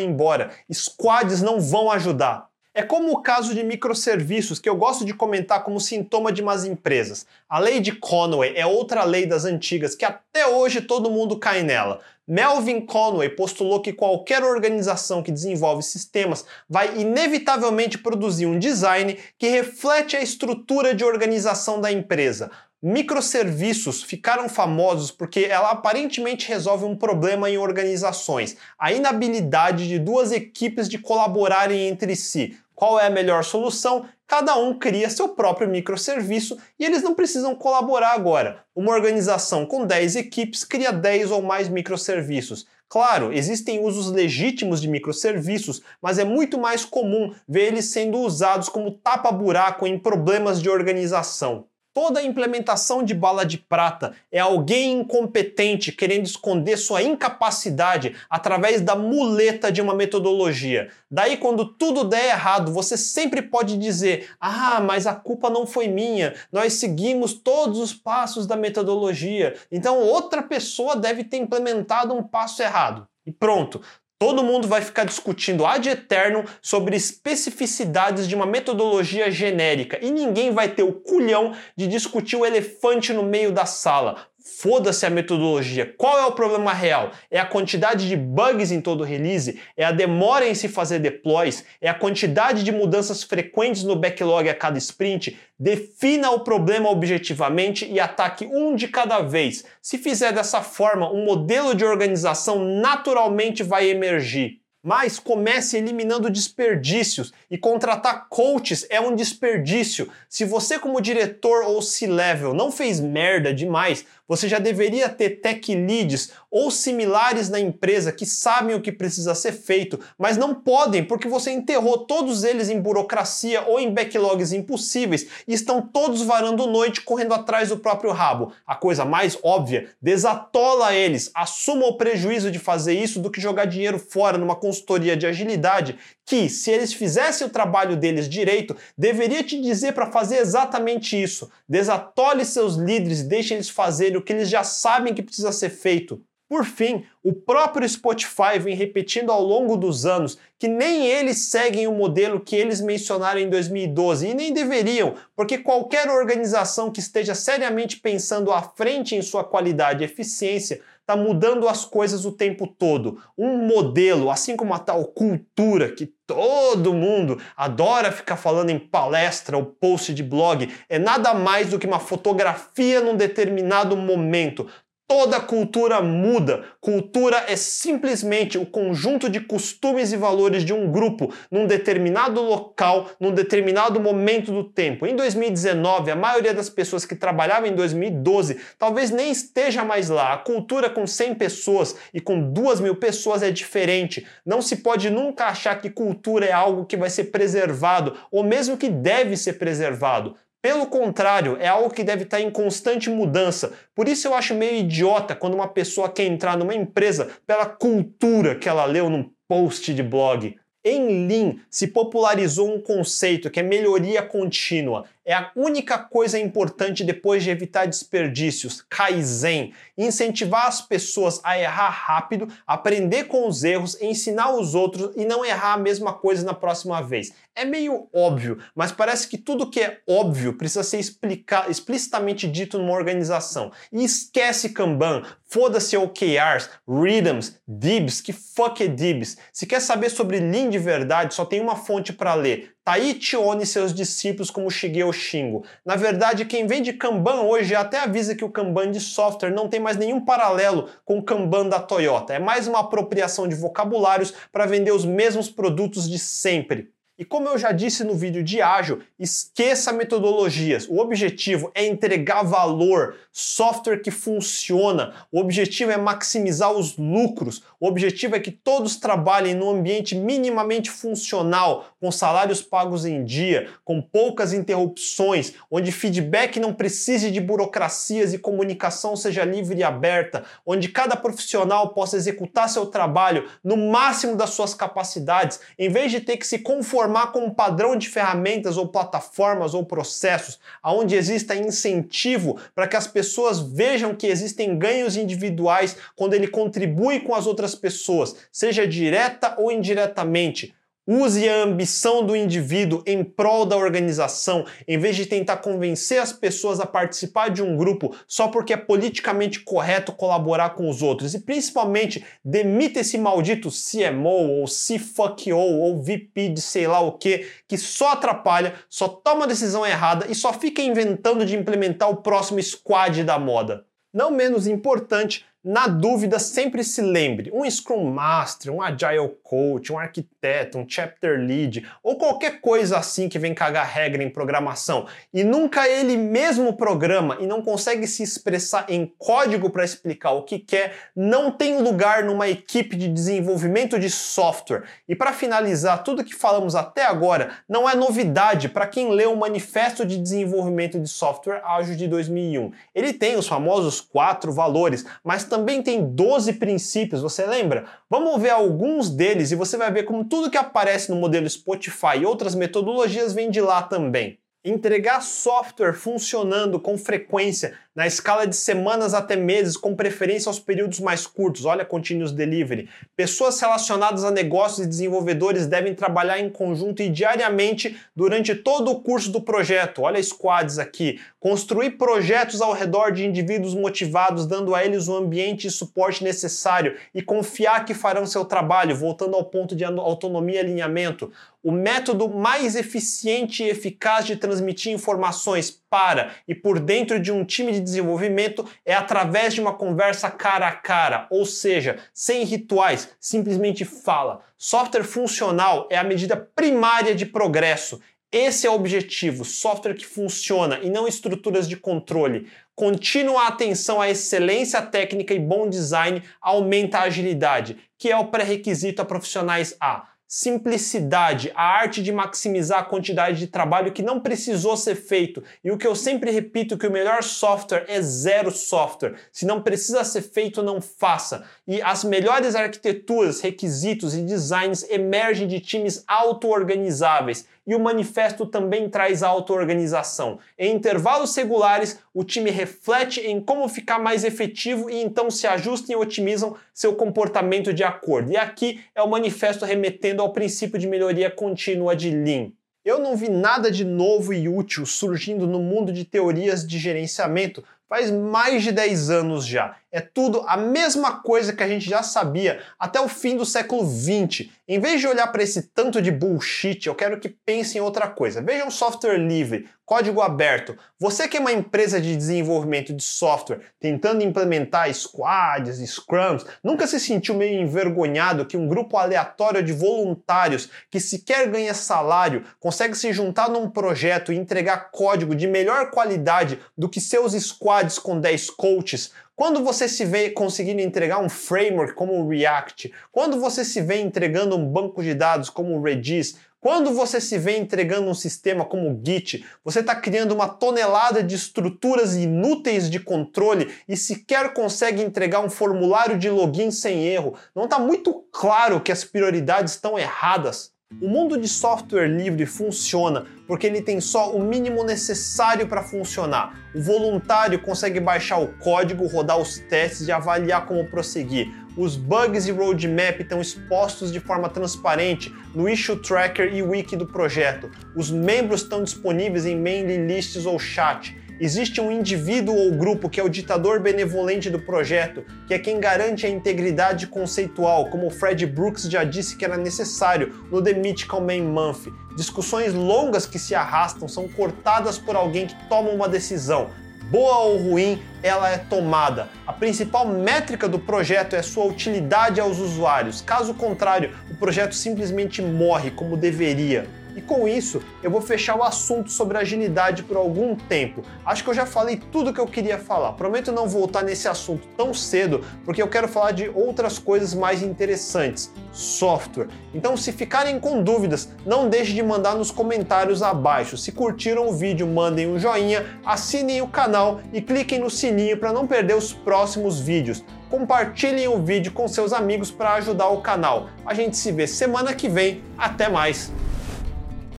[0.00, 0.50] embora.
[0.72, 2.50] Squads não vão ajudar.
[2.72, 6.64] É como o caso de microserviços que eu gosto de comentar como sintoma de más
[6.64, 7.26] empresas.
[7.48, 11.64] A lei de Conway é outra lei das antigas que até hoje todo mundo cai
[11.64, 12.00] nela.
[12.32, 19.48] Melvin Conway postulou que qualquer organização que desenvolve sistemas vai inevitavelmente produzir um design que
[19.48, 22.48] reflete a estrutura de organização da empresa.
[22.80, 30.30] Microserviços ficaram famosos porque ela aparentemente resolve um problema em organizações, a inabilidade de duas
[30.30, 32.56] equipes de colaborarem entre si.
[32.80, 34.06] Qual é a melhor solução?
[34.26, 38.64] Cada um cria seu próprio microserviço e eles não precisam colaborar agora.
[38.74, 42.66] Uma organização com 10 equipes cria 10 ou mais microserviços.
[42.88, 48.70] Claro, existem usos legítimos de microserviços, mas é muito mais comum ver eles sendo usados
[48.70, 51.66] como tapa-buraco em problemas de organização.
[51.92, 58.94] Toda implementação de bala de prata é alguém incompetente querendo esconder sua incapacidade através da
[58.94, 60.88] muleta de uma metodologia.
[61.10, 65.88] Daí, quando tudo der errado, você sempre pode dizer: Ah, mas a culpa não foi
[65.88, 72.22] minha, nós seguimos todos os passos da metodologia, então outra pessoa deve ter implementado um
[72.22, 73.08] passo errado.
[73.26, 73.82] E pronto,
[74.22, 80.52] Todo mundo vai ficar discutindo ad eterno sobre especificidades de uma metodologia genérica e ninguém
[80.52, 84.29] vai ter o culhão de discutir o elefante no meio da sala.
[84.42, 85.94] Foda-se a metodologia.
[85.98, 87.12] Qual é o problema real?
[87.30, 89.60] É a quantidade de bugs em todo release?
[89.76, 91.62] É a demora em se fazer deploys?
[91.78, 95.38] É a quantidade de mudanças frequentes no backlog a cada sprint?
[95.58, 99.62] Defina o problema objetivamente e ataque um de cada vez.
[99.82, 104.60] Se fizer dessa forma, um modelo de organização naturalmente vai emergir.
[104.82, 110.08] Mas comece eliminando desperdícios e contratar coaches é um desperdício.
[110.26, 115.74] Se você como diretor ou C-level não fez merda demais, você já deveria ter tech
[115.74, 121.02] leads ou similares na empresa que sabem o que precisa ser feito, mas não podem
[121.02, 126.68] porque você enterrou todos eles em burocracia ou em backlogs impossíveis e estão todos varando
[126.68, 128.52] noite correndo atrás do próprio rabo.
[128.64, 133.64] A coisa mais óbvia, desatola eles, assuma o prejuízo de fazer isso do que jogar
[133.64, 135.98] dinheiro fora numa consultoria de agilidade
[136.30, 141.50] que, se eles fizessem o trabalho deles direito, deveria te dizer para fazer exatamente isso.
[141.68, 146.22] Desatole seus líderes deixe eles fazerem o que eles já sabem que precisa ser feito.
[146.50, 151.86] Por fim, o próprio Spotify vem repetindo ao longo dos anos que nem eles seguem
[151.86, 157.36] o modelo que eles mencionaram em 2012 e nem deveriam, porque qualquer organização que esteja
[157.36, 160.80] seriamente pensando à frente em sua qualidade e eficiência
[161.10, 163.20] está mudando as coisas o tempo todo.
[163.36, 169.56] Um modelo, assim como a tal cultura que todo mundo adora ficar falando em palestra
[169.56, 174.68] ou post de blog, é nada mais do que uma fotografia num determinado momento.
[175.10, 176.62] Toda cultura muda.
[176.80, 183.10] Cultura é simplesmente o conjunto de costumes e valores de um grupo num determinado local,
[183.18, 185.04] num determinado momento do tempo.
[185.08, 190.32] Em 2019, a maioria das pessoas que trabalhavam em 2012 talvez nem esteja mais lá.
[190.32, 194.24] A cultura com 100 pessoas e com 2 mil pessoas é diferente.
[194.46, 198.76] Não se pode nunca achar que cultura é algo que vai ser preservado ou mesmo
[198.76, 200.36] que deve ser preservado.
[200.62, 203.72] Pelo contrário, é algo que deve estar em constante mudança.
[203.94, 208.54] Por isso eu acho meio idiota quando uma pessoa quer entrar numa empresa pela cultura
[208.54, 210.54] que ela leu num post de blog.
[210.82, 215.04] Em Lean se popularizou um conceito que é melhoria contínua.
[215.26, 219.74] É a única coisa importante depois de evitar desperdícios, Kaizen.
[219.96, 225.44] Incentivar as pessoas a errar rápido, aprender com os erros, ensinar os outros e não
[225.44, 227.32] errar a mesma coisa na próxima vez.
[227.54, 232.78] É meio óbvio, mas parece que tudo que é óbvio precisa ser explica explicitamente dito
[232.78, 233.72] numa organização.
[233.92, 239.36] E esquece Kanban, foda-se OKRs, Rhythms, Dibs, que fuck é Dibs.
[239.52, 242.72] Se quer saber sobre Lean de verdade, só tem uma fonte para ler.
[242.84, 245.64] Taichi Oni e seus discípulos como Shigeo Shingo.
[245.84, 249.80] Na verdade, quem vende Kanban hoje até avisa que o Kanban de software não tem
[249.80, 252.32] mais nenhum paralelo com o Kanban da Toyota.
[252.32, 256.92] É mais uma apropriação de vocabulários para vender os mesmos produtos de sempre.
[257.20, 260.88] E como eu já disse no vídeo de ágil, esqueça metodologias.
[260.88, 265.12] O objetivo é entregar valor, software que funciona.
[265.30, 267.62] O objetivo é maximizar os lucros.
[267.80, 273.68] O objetivo é que todos trabalhem num ambiente minimamente funcional, com salários pagos em dia,
[273.84, 280.44] com poucas interrupções, onde feedback não precise de burocracias e comunicação seja livre e aberta,
[280.64, 286.20] onde cada profissional possa executar seu trabalho no máximo das suas capacidades, em vez de
[286.20, 291.14] ter que se conformar formar com um padrão de ferramentas ou plataformas ou processos, onde
[291.16, 297.34] exista incentivo para que as pessoas vejam que existem ganhos individuais quando ele contribui com
[297.34, 300.74] as outras pessoas, seja direta ou indiretamente.
[301.06, 306.32] Use a ambição do indivíduo em prol da organização, em vez de tentar convencer as
[306.32, 311.34] pessoas a participar de um grupo só porque é politicamente correto colaborar com os outros.
[311.34, 317.44] E principalmente, demita esse maldito CMO ou CFUCKO ou VP de sei lá o que,
[317.66, 322.62] que só atrapalha, só toma decisão errada e só fica inventando de implementar o próximo
[322.62, 323.84] squad da moda.
[324.12, 329.98] Não menos importante, na dúvida, sempre se lembre: um Scrum Master, um Agile Coach, um
[329.98, 335.44] arquiteto, um Chapter Lead ou qualquer coisa assim que vem cagar regra em programação e
[335.44, 340.58] nunca ele mesmo programa e não consegue se expressar em código para explicar o que
[340.58, 344.84] quer, não tem lugar numa equipe de desenvolvimento de software.
[345.06, 349.38] E para finalizar, tudo que falamos até agora não é novidade para quem leu o
[349.38, 352.72] Manifesto de Desenvolvimento de Software Ágil de 2001.
[352.94, 357.84] Ele tem os famosos quatro valores, mas também tem 12 princípios, você lembra?
[358.08, 362.20] Vamos ver alguns deles e você vai ver como tudo que aparece no modelo Spotify
[362.22, 364.39] e outras metodologias vem de lá também.
[364.62, 371.00] Entregar software funcionando com frequência na escala de semanas até meses, com preferência aos períodos
[371.00, 371.64] mais curtos.
[371.64, 372.88] Olha Continuous Delivery.
[373.16, 379.00] Pessoas relacionadas a negócios e desenvolvedores devem trabalhar em conjunto e diariamente durante todo o
[379.00, 380.02] curso do projeto.
[380.02, 381.20] Olha squads aqui.
[381.40, 386.96] Construir projetos ao redor de indivíduos motivados, dando a eles o ambiente e suporte necessário
[387.14, 391.32] e confiar que farão seu trabalho, voltando ao ponto de autonomia e alinhamento.
[391.62, 397.44] O método mais eficiente e eficaz de transmitir informações para e por dentro de um
[397.44, 403.10] time de desenvolvimento é através de uma conversa cara a cara, ou seja, sem rituais,
[403.20, 404.40] simplesmente fala.
[404.56, 408.00] Software funcional é a medida primária de progresso.
[408.32, 412.46] Esse é o objetivo, software que funciona e não estruturas de controle.
[412.74, 419.02] Contínua atenção à excelência técnica e bom design aumenta a agilidade, que é o pré-requisito
[419.02, 424.76] a profissionais A simplicidade, a arte de maximizar a quantidade de trabalho que não precisou
[424.76, 425.42] ser feito.
[425.64, 429.16] E o que eu sempre repito que o melhor software é zero software.
[429.32, 431.44] Se não precisa ser feito, não faça.
[431.66, 438.88] E as melhores arquiteturas, requisitos e designs emergem de times auto-organizáveis e o manifesto também
[438.88, 440.40] traz auto-organização.
[440.58, 445.94] Em intervalos regulares, o time reflete em como ficar mais efetivo e então se ajustam
[445.94, 448.32] e otimizam seu comportamento de acordo.
[448.32, 452.50] E aqui é o manifesto remetendo ao princípio de melhoria contínua de Lean.
[452.84, 457.62] Eu não vi nada de novo e útil surgindo no mundo de teorias de gerenciamento
[457.90, 459.74] faz mais de 10 anos já.
[459.90, 463.84] É tudo a mesma coisa que a gente já sabia até o fim do século
[463.84, 464.52] 20.
[464.72, 468.06] Em vez de olhar para esse tanto de bullshit, eu quero que pense em outra
[468.06, 468.40] coisa.
[468.40, 470.78] Veja um software livre, código aberto.
[470.96, 477.00] Você que é uma empresa de desenvolvimento de software, tentando implementar squads, scrums, nunca se
[477.00, 483.12] sentiu meio envergonhado que um grupo aleatório de voluntários que sequer ganha salário consegue se
[483.12, 488.50] juntar num projeto e entregar código de melhor qualidade do que seus squads com 10
[488.50, 489.10] coaches?
[489.40, 493.98] Quando você se vê conseguindo entregar um framework como o React, quando você se vê
[493.98, 498.66] entregando um banco de dados como o Redis, quando você se vê entregando um sistema
[498.66, 504.52] como o Git, você está criando uma tonelada de estruturas inúteis de controle e sequer
[504.52, 507.34] consegue entregar um formulário de login sem erro.
[507.54, 510.69] Não está muito claro que as prioridades estão erradas.
[511.00, 516.60] O mundo de software livre funciona porque ele tem só o mínimo necessário para funcionar.
[516.74, 521.48] O voluntário consegue baixar o código, rodar os testes e avaliar como prosseguir.
[521.74, 527.06] Os bugs e roadmap estão expostos de forma transparente no issue tracker e wiki do
[527.06, 527.70] projeto.
[527.96, 533.18] Os membros estão disponíveis em mailing lists ou chat Existe um indivíduo ou grupo que
[533.18, 538.10] é o ditador benevolente do projeto, que é quem garante a integridade conceitual, como o
[538.10, 541.86] Fred Brooks já disse que era necessário no The Mythical Man Month.
[542.14, 546.68] Discussões longas que se arrastam são cortadas por alguém que toma uma decisão.
[547.10, 549.30] Boa ou ruim, ela é tomada.
[549.46, 553.22] A principal métrica do projeto é sua utilidade aos usuários.
[553.22, 556.86] Caso contrário, o projeto simplesmente morre como deveria.
[557.16, 561.02] E com isso, eu vou fechar o assunto sobre agilidade por algum tempo.
[561.24, 563.12] Acho que eu já falei tudo que eu queria falar.
[563.12, 567.62] Prometo não voltar nesse assunto tão cedo, porque eu quero falar de outras coisas mais
[567.62, 568.52] interessantes.
[568.72, 569.48] Software.
[569.74, 573.76] Então, se ficarem com dúvidas, não deixe de mandar nos comentários abaixo.
[573.76, 578.52] Se curtiram o vídeo, mandem um joinha, assinem o canal e cliquem no sininho para
[578.52, 583.68] não perder os próximos vídeos compartilhem o vídeo com seus amigos para ajudar o canal.
[583.86, 585.42] A gente se vê semana que vem.
[585.56, 586.30] Até mais!